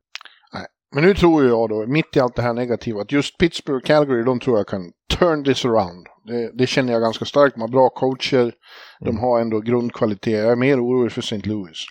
[0.96, 3.86] Men nu tror jag då, mitt i allt det här negativa, att just Pittsburgh och
[3.86, 4.82] Calgary, de tror jag kan
[5.20, 6.08] turn this around.
[6.26, 7.56] Det, det känner jag ganska starkt.
[7.56, 8.54] De har bra coacher, mm.
[9.00, 10.44] de har ändå grundkvalitet.
[10.44, 11.42] Jag är mer orolig för St.
[11.50, 11.86] Louis.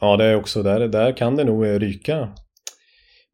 [0.00, 2.28] Ja, det är också där, där kan det nog ryka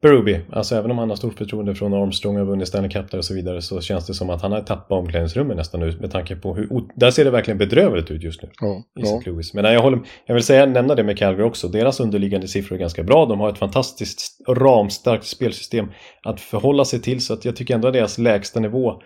[0.03, 3.25] Berube, alltså även om han har stort förtroende från Armstrong och vunnit Stanley Cup och
[3.25, 6.37] så vidare så känns det som att han har tappat omklädningsrummet nästan nu med tanke
[6.37, 9.23] på hur, där ser det verkligen bedrövligt ut just nu ja, i St.
[9.25, 9.33] Ja.
[9.33, 9.55] Louis.
[9.55, 12.81] Men jag, håller, jag vill säga, nämna det med Calgary också, deras underliggande siffror är
[12.81, 15.89] ganska bra, de har ett fantastiskt ramstarkt spelsystem
[16.23, 19.03] att förhålla sig till så att jag tycker ändå att deras lägsta nivå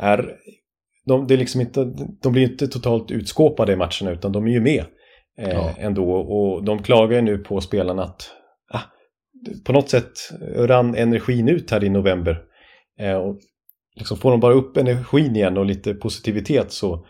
[0.00, 0.36] är,
[1.06, 1.84] de, det är liksom inte,
[2.22, 4.84] de blir inte totalt utskåpade i matcherna utan de är ju med
[5.38, 5.70] eh, ja.
[5.78, 8.30] ändå och de klagar ju nu på spelarna att
[9.64, 10.10] på något sätt
[10.56, 12.42] rann energin ut här i november.
[13.00, 13.40] Eh, och
[13.96, 17.06] liksom får de bara upp energin igen och lite positivitet så,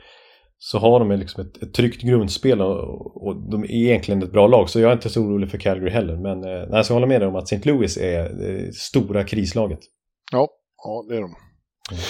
[0.59, 4.47] så har de liksom ett, ett tryggt grundspel och, och, de är egentligen ett bra
[4.47, 4.70] lag.
[4.70, 6.16] Så jag är inte så orolig för Calgary heller.
[6.16, 7.70] Men eh, nej, så jag håller med dig om att St.
[7.70, 9.81] Louis är det stora krislaget.
[10.33, 10.49] Ja,
[10.85, 11.35] ja det är de.
[11.91, 12.03] Mm.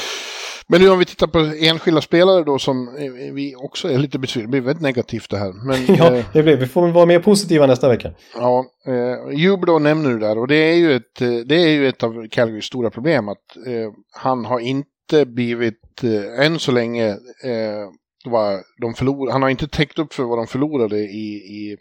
[0.70, 2.94] Men nu om vi tittar på enskilda spelare då som
[3.32, 4.46] vi också är lite besvikna.
[4.46, 5.52] Det blir väldigt negativt det här.
[5.52, 6.56] Men, ja, eh, det blir.
[6.56, 8.10] Vi får vara mer positiva nästa vecka.
[8.34, 11.88] Ja, eh, Jublo nämner du där och det är ju ett, eh, det är ju
[11.88, 17.08] ett av Calgarys stora problem att eh, han har inte blivit, eh, än så länge,
[17.44, 17.88] eh,
[18.24, 21.76] vad de förlor, han har inte täckt upp för vad de förlorade i, i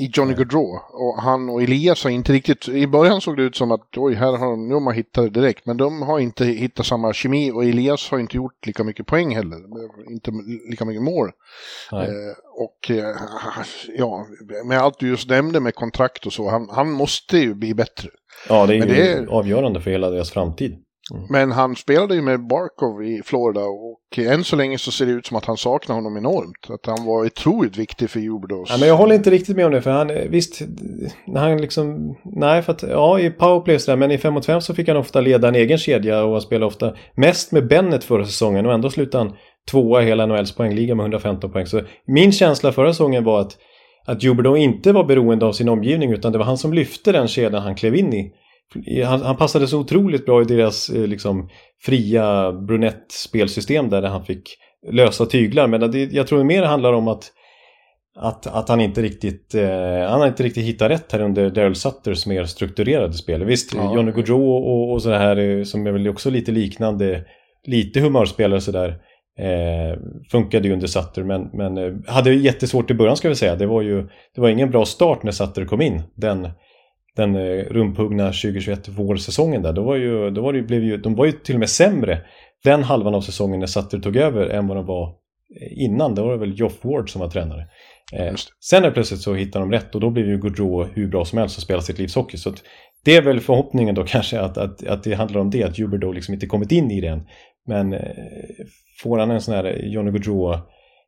[0.00, 0.78] i Johnny Gaudreau.
[0.92, 4.14] Och han och Elias har inte riktigt, i början såg det ut som att oj,
[4.14, 5.66] här har de, nu har man hittat det direkt.
[5.66, 9.34] Men de har inte hittat samma kemi och Elias har inte gjort lika mycket poäng
[9.34, 9.56] heller.
[10.10, 10.30] Inte
[10.70, 11.30] lika mycket mål.
[11.92, 11.98] Eh,
[12.54, 13.16] och eh,
[13.98, 14.26] ja,
[14.64, 18.08] med allt du just nämnde med kontrakt och så, han, han måste ju bli bättre.
[18.48, 19.26] Ja, det är Men ju det är...
[19.26, 20.78] avgörande för hela deras framtid.
[21.12, 21.26] Mm.
[21.30, 25.12] Men han spelade ju med Barkov i Florida och än så länge så ser det
[25.12, 26.70] ut som att han saknar honom enormt.
[26.70, 28.70] Att han var otroligt viktig för Jubdos.
[28.70, 30.60] Ja, men jag håller inte riktigt med om det för han, visst,
[31.26, 34.60] när han liksom, nej för att, ja i powerplay sådär, men i 5 mot 5
[34.60, 38.24] så fick han ofta leda en egen kedja och spelade ofta mest med Bennett förra
[38.24, 39.36] säsongen och ändå slutade han
[39.70, 41.66] tvåa i hela NHLs poängliga med 115 poäng.
[41.66, 43.56] Så min känsla förra säsongen var att,
[44.06, 47.28] att Juberdo inte var beroende av sin omgivning utan det var han som lyfte den
[47.28, 48.32] kedjan han klev in i.
[49.06, 51.48] Han, han, passade så otroligt bra i deras eh, liksom,
[51.82, 54.56] fria brunett-spelsystem där han fick
[54.92, 55.66] lösa tyglar.
[55.66, 57.32] Men det, jag tror mer det handlar om att,
[58.16, 61.74] att, att han inte riktigt eh, han har inte riktigt hittat rätt här under Daryl
[61.74, 63.44] Sutters mer strukturerade spel.
[63.44, 63.94] Visst, ja.
[63.94, 67.24] Johnny Gaudreau och, och så här eh, som är väl också lite liknande,
[67.66, 68.98] lite humörspelare sådär.
[69.38, 69.98] Eh,
[70.30, 73.56] funkade ju under Sutter men, men eh, hade jättesvårt i början ska vi säga.
[73.56, 76.02] Det var ju det var ingen bra start när Sutter kom in.
[76.14, 76.48] Den,
[77.16, 81.14] den eh, rumphuggna 2021 vårsäsongen där, då var, ju, då var det, blev ju, de
[81.14, 82.20] var ju till och med sämre
[82.64, 85.08] den halvan av säsongen när Sutter tog över än vad de var
[85.60, 86.14] eh, innan.
[86.14, 87.66] Då var det väl Joff Ward som var tränare.
[88.12, 91.24] Eh, sen är plötsligt så hittar de rätt och då blir ju Gaudreau hur bra
[91.24, 92.36] som helst och spelar sitt livs hockey.
[92.36, 92.54] Så
[93.04, 96.12] det är väl förhoppningen då kanske att, att, att det handlar om det, att Huber
[96.12, 97.26] liksom inte kommit in i det än.
[97.66, 98.00] Men eh,
[99.02, 100.58] får han en sån här Johnny Gaudreau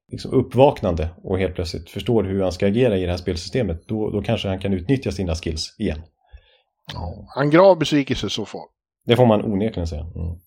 [0.08, 4.10] liksom uppvaknande och helt plötsligt förstår hur han ska agera i det här spelsystemet, då,
[4.10, 6.02] då kanske han kan utnyttja sina skills igen.
[6.92, 8.68] Ja, en grav besvikelse så fall.
[9.06, 10.02] Det får man onekligen säga.
[10.02, 10.38] Mm.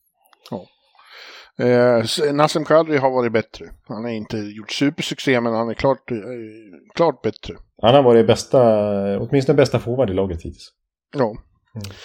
[0.52, 0.66] Ja.
[1.66, 3.66] Eh, Nassim Kadri har varit bättre.
[3.88, 6.18] Han har inte gjort supersuccé, men han är klart, eh,
[6.96, 7.54] klart bättre.
[7.82, 8.60] Han har varit bästa,
[9.20, 10.72] åtminstone bästa forward i laget hittills.
[11.14, 11.26] Ja.
[11.26, 11.96] Mm.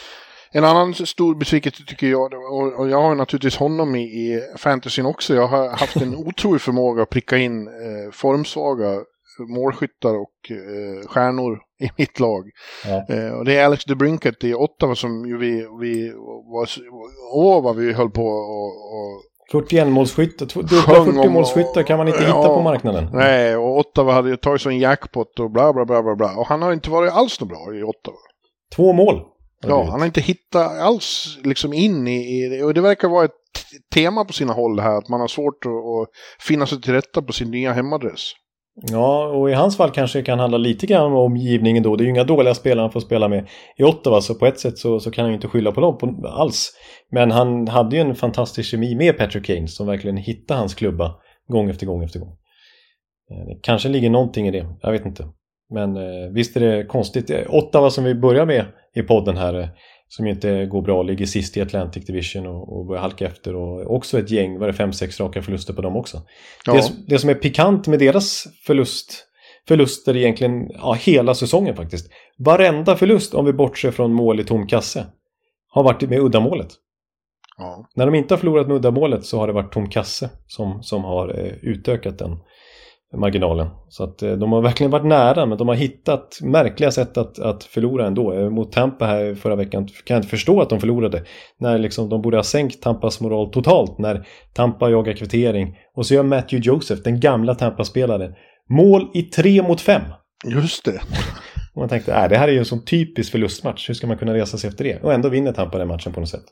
[0.52, 2.32] En annan stor besvikelse tycker jag,
[2.78, 7.02] och jag har naturligtvis honom i, i fantasyn också, jag har haft en otrolig förmåga
[7.02, 9.00] att pricka in eh, formsvaga
[9.48, 12.50] målskyttar och eh, stjärnor i mitt lag.
[12.84, 13.14] Ja.
[13.14, 16.12] Eh, och det är Alex DeBrinket i Ottawa som ju vi, vi
[16.52, 16.68] var,
[17.34, 19.22] åh vad vi höll på och, och
[19.52, 23.08] 41 målskyttar, dubbla 40 målskyttar kan man inte hitta på marknaden.
[23.12, 26.36] Nej, och Ottawa hade ju tagit sig en jackpot och bla bla bla bla bla.
[26.36, 28.16] Och han har inte varit alls något bra i Ottawa.
[28.76, 29.22] Två mål.
[29.66, 33.30] Ja, han har inte hittat alls liksom in i, i och det verkar vara ett
[33.94, 36.08] tema på sina håll här, att man har svårt att, att
[36.48, 38.32] finna sig till rätta på sin nya hemadress.
[38.88, 41.96] Ja, och i hans fall kanske det kan handla lite grann om omgivningen då.
[41.96, 44.60] Det är ju inga dåliga spelare han får spela med i Ottawa, så på ett
[44.60, 46.72] sätt så, så kan han ju inte skylla på dem på, alls.
[47.10, 51.14] Men han hade ju en fantastisk kemi med Patrick Kane som verkligen hittade hans klubba
[51.48, 52.36] gång efter gång efter gång.
[53.30, 55.28] Eh, det kanske ligger någonting i det, jag vet inte.
[55.70, 57.30] Men eh, visst är det konstigt.
[57.48, 58.64] Ottawa som vi börjar med
[58.94, 59.68] i podden här, eh,
[60.08, 63.56] som inte går bra, ligger sist i Atlantic Division och, och börjar halka efter.
[63.56, 66.22] Och också ett gäng, var det fem, sex raka förluster på dem också.
[66.66, 66.72] Ja.
[66.72, 69.26] Det, det, som är pikant med deras förlust,
[69.68, 72.10] förluster egentligen ja, hela säsongen faktiskt.
[72.38, 75.06] Varenda förlust, om vi bortser från mål i tom kasse,
[75.68, 76.68] har varit med uddamålet.
[77.58, 77.88] Ja.
[77.94, 81.04] När de inte har förlorat med uddamålet så har det varit tom kasse som, som
[81.04, 82.38] har eh, utökat den
[83.16, 83.68] marginalen.
[83.88, 87.38] Så att eh, de har verkligen varit nära men de har hittat märkliga sätt att,
[87.38, 88.32] att förlora ändå.
[88.32, 91.24] Eh, mot Tampa här förra veckan kan jag inte förstå att de förlorade.
[91.58, 95.76] När liksom de borde ha sänkt Tampas moral totalt när Tampa jagar kvittering.
[95.96, 98.34] Och så gör Matthew Joseph, den gamla Tampa-spelaren,
[98.68, 100.02] mål i tre mot fem.
[100.46, 101.00] Just det.
[101.74, 103.88] Och man tänkte, äh, det här är ju en sån typisk förlustmatch.
[103.88, 105.02] Hur ska man kunna resa sig efter det?
[105.02, 106.44] Och ändå vinner Tampa den matchen på något sätt.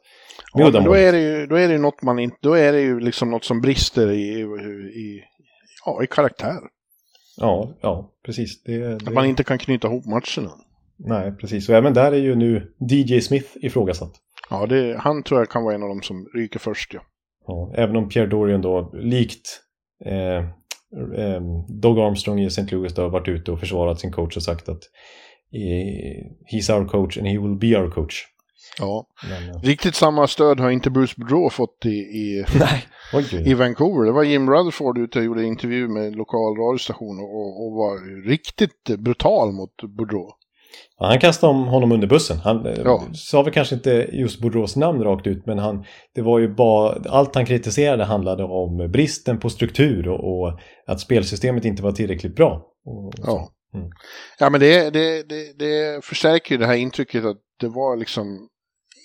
[0.55, 3.01] Ja, då är det ju, då är det något man inte, då är det ju
[3.01, 4.41] liksom något som brister i,
[4.95, 5.23] i,
[5.97, 6.61] ja, i karaktär.
[7.36, 8.62] Ja, ja, precis.
[8.62, 8.95] Det, det...
[8.95, 10.53] Att man inte kan knyta ihop matcherna.
[10.97, 11.68] Nej, precis.
[11.68, 14.12] Och även där är ju nu DJ Smith ifrågasatt.
[14.51, 17.01] Ja, det, han tror jag kan vara en av dem som ryker först, ja.
[17.47, 19.61] ja även om Pierre Dorian då, likt
[20.05, 20.36] eh,
[21.16, 22.74] eh, Doug Armstrong i St.
[22.74, 24.82] Louis, då, har varit ute och försvarat sin coach och sagt att
[26.53, 28.26] he's our coach and he will be our coach.
[28.79, 32.45] Ja, men, riktigt samma stöd har inte Bruce Boudreau fått i, i,
[33.51, 34.07] i Vancouver.
[34.07, 38.85] Det var Jim Rutherford ute och gjorde intervju med lokal radiostation och, och var riktigt
[38.99, 40.33] brutal mot Boudreau.
[40.99, 42.39] Ja, han kastade om honom under bussen.
[42.39, 43.03] Han eh, ja.
[43.15, 45.85] sa väl kanske inte just Boudreaus namn rakt ut men han,
[46.15, 51.01] det var ju bara, allt han kritiserade handlade om bristen på struktur och, och att
[51.01, 52.67] spelsystemet inte var tillräckligt bra.
[52.85, 53.49] Och, och ja.
[53.75, 53.91] Mm.
[54.39, 58.49] ja, men det, det, det, det förstärker ju det här intrycket att det var liksom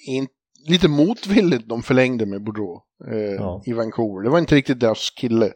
[0.08, 0.28] in,
[0.68, 2.82] lite motvilligt de förlängde med Boudreau
[3.12, 3.62] eh, ja.
[3.66, 4.24] i Vancouver.
[4.24, 5.54] Det var inte riktigt deras kille.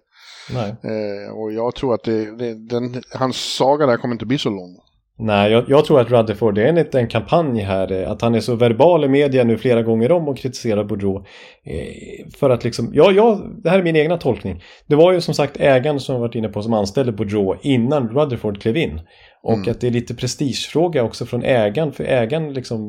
[0.83, 4.49] Eh, och jag tror att det, det, den, hans saga där kommer inte bli så
[4.49, 4.77] lång.
[5.19, 8.35] Nej, jag, jag, tror att Rutherford, det är en, en kampanj här, eh, att han
[8.35, 11.25] är så verbal i media nu flera gånger om och kritiserar Boudreau.
[11.63, 14.63] Eh, för att liksom, ja, ja, det här är min egna tolkning.
[14.87, 18.61] Det var ju som sagt ägaren som varit inne på som anställde Boudreau innan Rutherford
[18.61, 19.01] klev in.
[19.43, 19.71] Och mm.
[19.71, 22.81] att det är lite prestigefråga också från ägaren, för ägaren liksom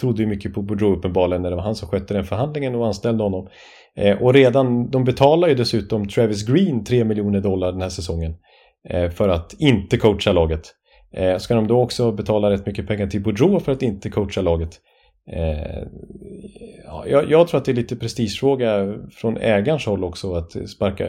[0.00, 2.86] trodde ju mycket på Boudreau uppenbarligen när det var han som skötte den förhandlingen och
[2.86, 3.48] anställde honom.
[3.96, 8.34] Eh, och redan, de betalar ju dessutom Travis Green 3 miljoner dollar den här säsongen
[9.16, 10.74] för att inte coacha laget.
[11.12, 14.40] Eh, ska de då också betala rätt mycket pengar till Boudreau för att inte coacha
[14.40, 14.80] laget?
[15.32, 15.82] Eh,
[16.84, 21.08] ja, jag, jag, tror att det är lite prestigefråga från ägarens håll också att sparka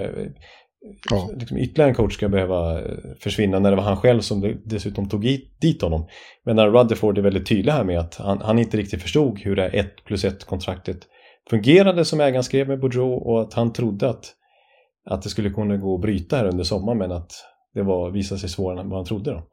[1.09, 1.29] ja.
[1.35, 2.81] liksom ytterligare en coach ska behöva
[3.19, 5.21] försvinna när det var han själv som dessutom tog
[5.61, 6.07] dit honom.
[6.45, 9.55] Men när Rutherford är väldigt tydlig här med att han, han inte riktigt förstod hur
[9.55, 10.97] det 1 plus 1 kontraktet
[11.49, 14.33] fungerade som ägaren skrev med Boudreau och att han trodde att,
[15.05, 17.31] att det skulle kunna gå att bryta här under sommaren men att
[17.73, 19.31] det var, visade sig svårare än vad han trodde.
[19.31, 19.43] Då.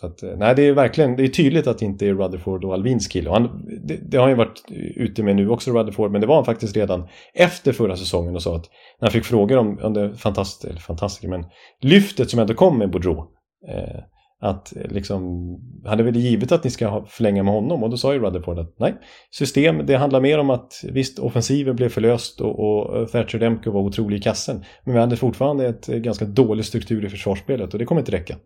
[0.00, 2.64] Så att, eh, nej, det är verkligen det är tydligt att det inte är Rutherford
[2.64, 3.30] och Alvins kille.
[3.30, 4.62] Och han, det, det, har han ju varit
[4.96, 8.42] ute med nu också, Rutherford, men det var han faktiskt redan efter förra säsongen och
[8.42, 8.70] sa att
[9.00, 11.44] när han fick frågor om, om det fantastiska, eller fantastiska, men
[11.80, 13.18] lyftet som ändå kom med Boudreau.
[13.68, 14.00] Eh,
[14.40, 15.22] att eh, liksom,
[15.84, 18.58] han är väl givet att ni ska förlänga med honom och då sa ju Rutherford
[18.58, 18.94] att nej,
[19.30, 23.70] system, det handlar mer om att visst, offensiven blev förlöst och, och eh, Thatcher Demko
[23.70, 24.64] var otrolig i kassen.
[24.84, 28.36] Men vi hade fortfarande ett ganska dålig struktur i försvarsspelet och det kommer inte räcka.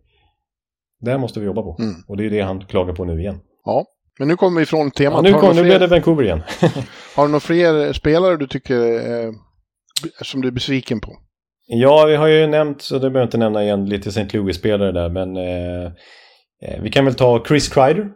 [1.01, 1.77] Det måste vi jobba på.
[1.81, 1.95] Mm.
[2.09, 3.41] Och det är det han klagar på nu igen.
[3.65, 3.85] Ja,
[4.19, 5.25] men nu kommer vi ifrån temat.
[5.25, 6.43] Ja, nu, kom, nu blev det Vancouver igen.
[7.17, 8.81] har du några fler spelare du tycker
[9.25, 9.33] eh,
[10.23, 11.17] som du är besviken på?
[11.67, 14.29] Ja, vi har ju nämnt, så det behöver jag inte nämna igen, lite St.
[14.33, 15.85] Louis-spelare där, men eh,
[16.63, 18.11] eh, vi kan väl ta Chris Kreider.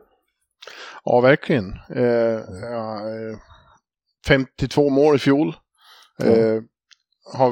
[1.04, 1.72] Ja, verkligen.
[1.96, 3.00] Eh, ja,
[4.28, 5.54] 52 eh, mål i fjol.
[6.22, 6.64] Mm.
[7.34, 7.50] har,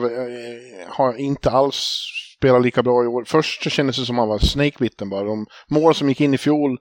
[0.89, 2.07] har inte alls
[2.41, 3.25] spelar lika bra i år.
[3.27, 5.25] Först så kändes det som att han var snakebitten bara.
[5.25, 6.79] De mål som gick in i fjol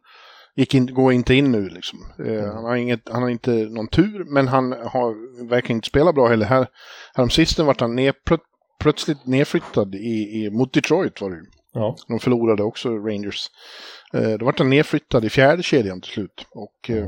[0.56, 2.00] gick in, går inte in nu liksom.
[2.20, 2.56] Eh, mm.
[2.56, 5.16] han, har inget, han har inte någon tur, men han har
[5.50, 6.46] verkligen inte spelat bra heller.
[6.46, 6.68] Här,
[7.14, 8.14] häromsistens vart han ner,
[8.80, 11.38] plötsligt nedflyttad i, i, mot Detroit var det
[11.74, 11.96] ja.
[12.08, 13.50] De förlorade också Rangers.
[14.14, 16.46] Eh, då vart han nedflyttad i fjärde kedjan till slut.
[16.52, 17.08] Och eh,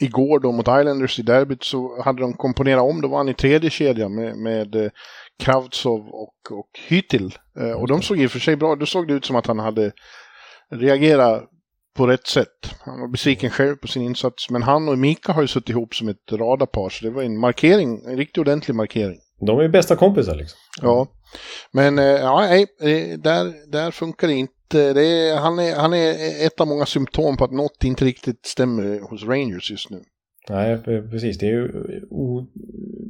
[0.00, 3.34] igår då mot Islanders i derbyt så hade de komponerat om, då var han i
[3.34, 4.90] tredje kedjan med, med eh,
[5.38, 7.34] Kravtsov och, och Hytil.
[7.60, 9.46] Eh, och de såg i och för sig bra, då såg det ut som att
[9.46, 9.92] han hade
[10.70, 11.44] reagerat
[11.96, 12.74] på rätt sätt.
[12.80, 15.94] Han var besviken själv på sin insats, men han och Mika har ju suttit ihop
[15.94, 19.18] som ett radarpar, så det var en markering, en riktigt ordentlig markering.
[19.40, 20.58] De är ju bästa kompisar liksom.
[20.82, 21.06] Ja,
[21.72, 24.92] men eh, ja, nej, eh, där, där funkar det inte.
[24.92, 28.46] Det är, han, är, han är ett av många symptom på att något inte riktigt
[28.46, 30.02] stämmer hos Rangers just nu.
[30.48, 30.78] Nej,
[31.10, 31.38] precis.
[31.38, 31.68] Det är ju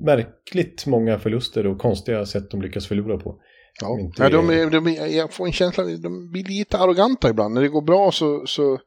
[0.04, 3.40] märkligt många förluster och konstiga sätt de lyckas förlora på.
[3.80, 4.22] Ja, inte...
[4.22, 7.30] ja de är, de är, jag får en känsla av att de blir lite arroganta
[7.30, 7.54] ibland.
[7.54, 8.78] När det går bra så, så,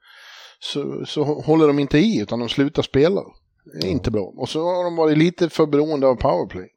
[0.59, 3.21] så, så håller de inte i utan de slutar spela.
[3.73, 3.91] Det är ja.
[3.91, 4.33] inte bra.
[4.37, 6.67] Och så har de varit lite för beroende av powerplay.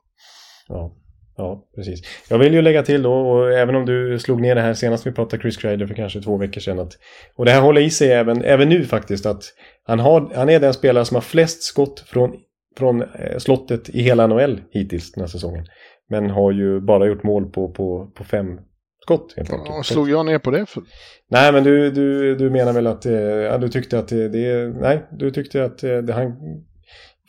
[0.69, 0.97] Ja.
[1.37, 2.01] Ja, precis.
[2.29, 5.07] Jag vill ju lägga till då, och även om du slog ner det här senast
[5.07, 6.79] vi pratade Chris Kreider för kanske två veckor sedan.
[6.79, 6.93] Att,
[7.37, 9.27] och det här håller i sig även, även nu faktiskt.
[9.27, 9.43] att
[9.87, 12.33] han, har, han är den spelare som har flest skott från,
[12.77, 15.67] från eh, slottet i hela NHL hittills den här säsongen.
[16.09, 18.61] Men har ju bara gjort mål på, på, på fem
[19.03, 19.69] skott helt enkelt.
[19.77, 20.67] Ja, slog jag ner på det?
[20.67, 20.83] För?
[21.31, 24.69] Nej, men du, du, du menar väl att, eh, ja, du tyckte att det, det
[24.81, 26.33] nej, du tyckte att eh, det, han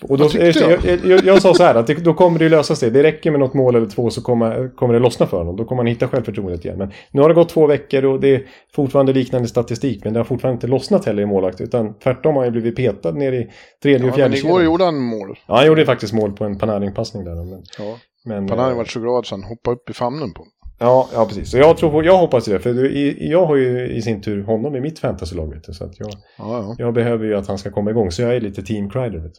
[0.01, 0.55] och då, jag?
[0.55, 2.91] Jag, jag, jag, sa så här att det, då kommer det lösa sig.
[2.91, 5.55] Det räcker med något mål eller två så kommer, kommer det lossna för honom.
[5.55, 6.77] Då kommer han hitta självförtroendet igen.
[6.77, 8.43] Men nu har det gått två veckor och det är
[8.75, 10.03] fortfarande liknande statistik.
[10.03, 11.61] Men det har fortfarande inte lossnat heller i målvakt.
[11.61, 13.51] Utan tvärtom har han blivit petad ner i
[13.83, 15.39] tredje och fjärde ja, igår gjorde han mål.
[15.47, 17.35] Ja, han gjorde faktiskt mål på en Panarin-passning där.
[17.35, 17.97] Men, ja.
[18.25, 20.45] men, Panarin äh, var så glad så han hoppade upp i famnen på
[20.79, 21.51] Ja, ja precis.
[21.51, 22.59] Så jag, tror på, jag hoppas det.
[22.59, 22.91] För
[23.23, 25.59] jag har ju i sin tur honom i mitt fantasylag.
[25.63, 26.75] Så att jag, ja, ja.
[26.77, 28.11] jag behöver ju att han ska komma igång.
[28.11, 29.19] Så jag är lite team Crider.
[29.19, 29.33] Vet.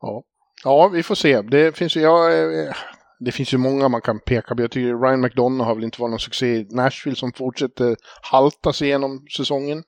[0.00, 0.22] Ja.
[0.64, 1.42] ja, vi får se.
[1.42, 2.74] Det finns ju, ja, eh,
[3.20, 4.62] det finns ju många man kan peka på.
[4.62, 8.72] Jag tycker Ryan McDonough har väl inte varit någon succé i Nashville som fortsätter halta
[8.72, 9.82] sig igenom säsongen.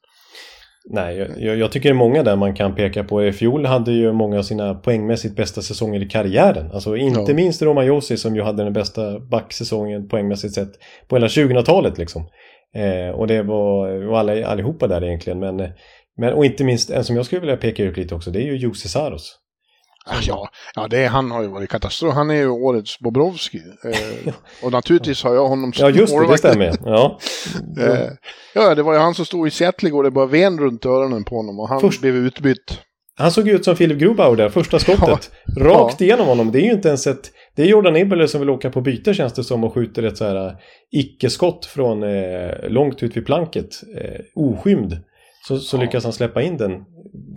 [0.84, 3.24] Nej, jag, jag, tycker det är många där man kan peka på.
[3.24, 6.70] I fjol hade ju många av sina poängmässigt bästa säsonger i karriären.
[6.72, 7.34] Alltså inte ja.
[7.34, 10.72] minst Roman Josi som ju hade den bästa backsäsongen poängmässigt sett
[11.08, 12.22] på hela 2000-talet liksom.
[12.74, 15.38] Eh, och det var, var alla, allihopa där egentligen.
[15.38, 15.56] Men,
[16.16, 18.46] men, och inte minst en som jag skulle vilja peka ut lite också, det är
[18.46, 19.41] ju Jussi Saros.
[20.26, 22.14] Ja, ja det, han har ju varit katastrof.
[22.14, 23.58] Han är ju årets Bobrovski.
[23.84, 26.74] Eh, och naturligtvis har jag honom som Ja, just det, det stämmer.
[26.84, 27.18] Ja.
[27.78, 28.08] eh,
[28.54, 30.04] ja, det var ju han som stod i Seattle igår.
[30.04, 32.00] Det bara ven runt öronen på honom och han Först...
[32.00, 32.78] blev utbytt.
[33.14, 35.30] Han såg ut som Filip Grubauer där, första skottet.
[35.56, 35.64] Ja.
[35.64, 36.04] Rakt ja.
[36.04, 36.52] igenom honom.
[36.52, 37.30] Det är ju inte ens ett...
[37.56, 40.16] Det är Jordan Eberle som vill åka på byte känns det som och skjuter ett
[40.16, 40.52] så här eh,
[40.90, 43.68] icke-skott från eh, långt ut vid planket.
[43.96, 44.98] Eh, oskymd.
[45.48, 45.80] Så, så ja.
[45.80, 46.72] lyckas han släppa in den,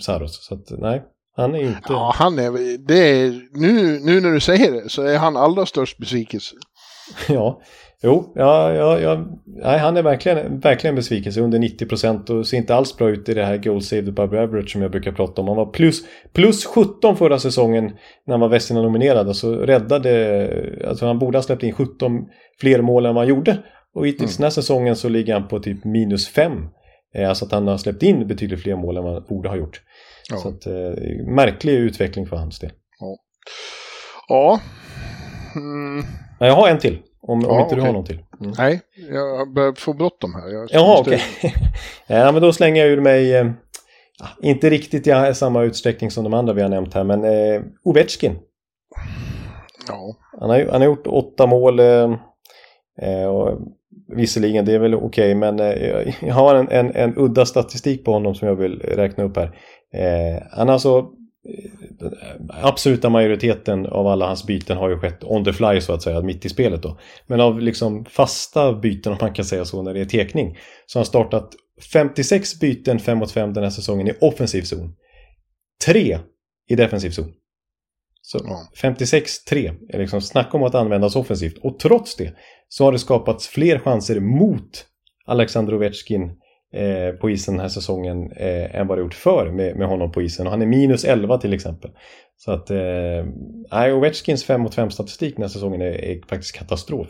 [0.01, 0.47] Saros.
[0.47, 1.03] Så att, nej.
[1.35, 1.79] Han är inte...
[1.89, 2.77] Ja, han är...
[2.87, 6.55] Det är nu, nu när du säger det så är han allra störst besvikelse.
[7.29, 7.61] ja,
[8.03, 12.57] jo, ja, ja, ja, nej, han är verkligen, verkligen besvikelse under 90 procent och ser
[12.57, 15.41] inte alls bra ut i det här goal saved above average som jag brukar prata
[15.41, 15.47] om.
[15.47, 16.01] Han var plus,
[16.33, 17.83] plus 17 förra säsongen
[18.25, 19.27] när han var Vesina nominerad.
[19.27, 22.11] Alltså räddade, alltså han borde ha släppt in 17
[22.61, 23.57] fler mål än vad han gjorde.
[23.95, 24.37] Och hittills mm.
[24.37, 26.51] den här säsongen så ligger han på typ minus 5.
[27.15, 29.55] Eh, alltså att han har släppt in betydligt fler mål än vad han borde ha
[29.55, 29.81] gjort.
[30.29, 30.37] Ja.
[30.37, 32.71] Så att, eh, märklig utveckling för hans del.
[32.99, 33.17] Ja.
[34.27, 34.59] ja.
[35.55, 36.05] Mm.
[36.39, 37.01] Jag har en till.
[37.21, 37.75] Om, om inte okay.
[37.75, 38.19] du har någon till.
[38.39, 38.53] Mm.
[38.57, 40.49] Nej, jag börjar få bråttom här.
[40.49, 41.21] Jag Jaha, okej.
[41.37, 41.51] Okay.
[42.07, 43.51] ja, men då slänger jag ur mig, eh,
[44.41, 48.39] inte riktigt i samma utsträckning som de andra vi har nämnt här, men eh, Ovechkin.
[49.87, 50.15] Ja.
[50.39, 51.79] Han har, han har gjort åtta mål.
[51.79, 52.13] Eh,
[53.01, 53.59] eh och
[54.07, 58.05] visserligen, det är väl okej, okay, men eh, jag har en, en, en udda statistik
[58.05, 59.59] på honom som jag vill räkna upp här.
[59.95, 60.97] Eh, han alltså
[61.49, 62.11] eh,
[62.49, 66.21] absoluta majoriteten av alla hans byten har ju skett on the fly så att säga,
[66.21, 66.99] mitt i spelet då.
[67.27, 70.99] Men av liksom fasta byten om man kan säga så när det är tekning så
[70.99, 71.55] har han startat
[71.93, 74.95] 56 byten 5 mot 5 den här säsongen i offensiv zon.
[75.85, 76.19] 3
[76.69, 77.33] i defensiv zon.
[78.21, 78.69] Så ja.
[78.81, 81.57] 56-3 är liksom snack om att användas offensivt.
[81.57, 82.35] Och trots det
[82.67, 84.85] så har det skapats fler chanser mot
[85.25, 86.31] Alexander Ovechkin
[86.75, 90.11] eh, på isen den här säsongen eh, än vad det gjort för med, med honom
[90.11, 90.45] på isen.
[90.45, 91.91] Och han är minus 11 till exempel.
[92.37, 97.07] Så att eh, Ovechkins 5 mot 5 statistik den här säsongen är, är faktiskt katastrof.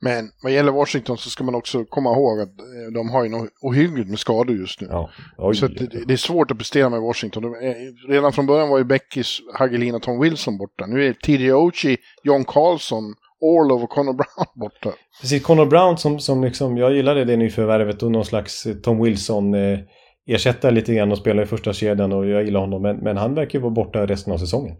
[0.00, 3.30] Men vad gäller Washington så ska man också komma ihåg att eh, de har ju
[3.30, 4.88] något ohyggligt med skador just nu.
[4.90, 5.10] Ja.
[5.38, 7.44] Oj, så det, det, är svårt att prestera med Washington.
[7.44, 10.86] Är, redan från början var ju Beckis, Hagelina, Tom Wilson borta.
[10.86, 14.92] Nu är TJ Ochi, John Carlson Orlov och Connor Brown borta.
[15.20, 19.54] Precis, Connor Brown som, som liksom, jag gillade det nyförvärvet och någon slags Tom Wilson
[19.54, 19.78] eh,
[20.26, 22.82] ersättare lite grann och spelar i första kedjan och jag gillar honom.
[22.82, 24.76] Men, men han verkar ju vara borta resten av säsongen.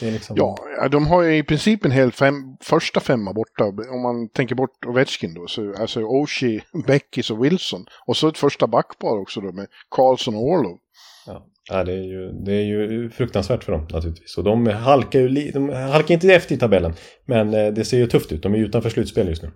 [0.00, 0.36] Liksom...
[0.38, 0.56] Ja,
[0.90, 3.64] de har ju i princip en hel fem, första femma borta.
[3.64, 5.46] Om man tänker bort Ovechkin då.
[5.46, 7.86] Så, alltså Oshie, Beckis och Wilson.
[8.06, 10.78] Och så ett första backpar också då med Karlsson och Orlov.
[11.26, 11.46] Ja.
[11.68, 14.38] Ja, det, är ju, det är ju fruktansvärt för dem naturligtvis.
[14.38, 16.94] Och de halkar ju de halkar inte efter i tabellen.
[17.24, 18.42] Men eh, det ser ju tufft ut.
[18.42, 19.50] De är utanför slutspel just nu.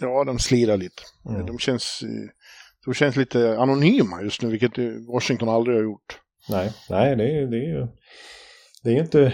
[0.00, 1.02] Ja, de slirar lite.
[1.28, 1.46] Mm.
[1.46, 2.00] De, känns,
[2.84, 4.72] de känns lite anonyma just nu, vilket
[5.12, 6.20] Washington aldrig har gjort.
[6.48, 7.86] Nej, nej det, är, det är ju...
[8.82, 9.32] Det är inte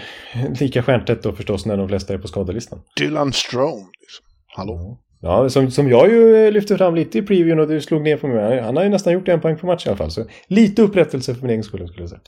[0.60, 2.82] lika stjärntätt då förstås när de flesta är på skadelistan.
[2.96, 4.26] Dylan Strome, liksom.
[4.46, 4.98] Hallå?
[5.24, 8.28] Ja, som, som jag ju lyfte fram lite i previewn och du slog ner på
[8.28, 8.60] mig.
[8.60, 10.10] Han har ju nästan gjort en poäng på match i alla fall.
[10.10, 12.20] Så lite upprättelse för min egen skull skulle jag säga.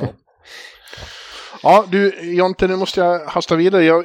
[0.00, 0.08] Ja.
[1.62, 3.84] ja, du Jonte, nu måste jag hasta vidare.
[3.84, 4.04] Jag,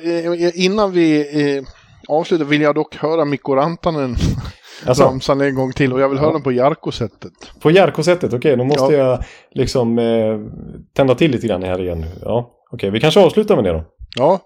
[0.55, 1.19] innan vi
[1.57, 1.63] eh,
[2.07, 4.15] avslutar vill jag dock höra Mikko Rantanen
[4.85, 6.33] alltså, ramsan en gång till och jag vill höra ja.
[6.33, 7.33] den på Jarko-sättet.
[7.61, 9.07] På Jarko-sättet, okej, okay, då måste ja.
[9.07, 10.39] jag liksom eh,
[10.93, 12.05] tända till lite grann här igen.
[12.21, 13.83] Ja, okej, okay, vi kanske avslutar med det då.
[14.15, 14.39] Ja,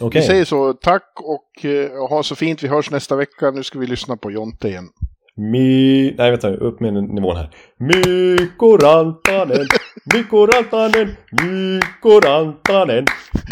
[0.00, 0.20] Okay.
[0.20, 2.62] Vi säger så, tack och uh, ha så fint.
[2.62, 3.50] Vi hörs nästa vecka.
[3.50, 4.88] Nu ska vi lyssna på Jonte igen.
[5.36, 6.14] Mi...
[6.18, 7.50] Nej, vänta, upp med nivån här.
[7.76, 9.66] Mikko Rantanen,
[10.14, 13.04] Mikko Rantanen, Mikko Rantanen,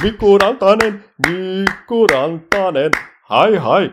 [0.03, 2.91] Mikko Rantanen, Mikko Rantanen.
[3.29, 3.93] Hej, hej!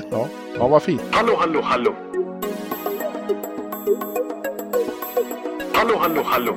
[0.10, 0.28] ja,
[0.58, 1.02] ja, vad fint.
[1.10, 1.94] Hallå, hallå, hallå.
[5.72, 6.56] Hallå, hallå, hallå.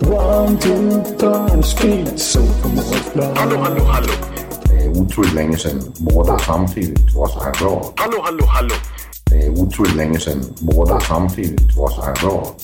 [0.00, 2.40] One, two, time, speed, so
[3.34, 4.12] Hallå, hallå, hallå.
[4.64, 7.92] Det är otroligt länge sedan båda samtidigt var så här bra.
[7.96, 8.74] Hallå, hallå, hallå.
[9.30, 12.54] Det är otroligt länge sedan båda samtidigt var så här bra.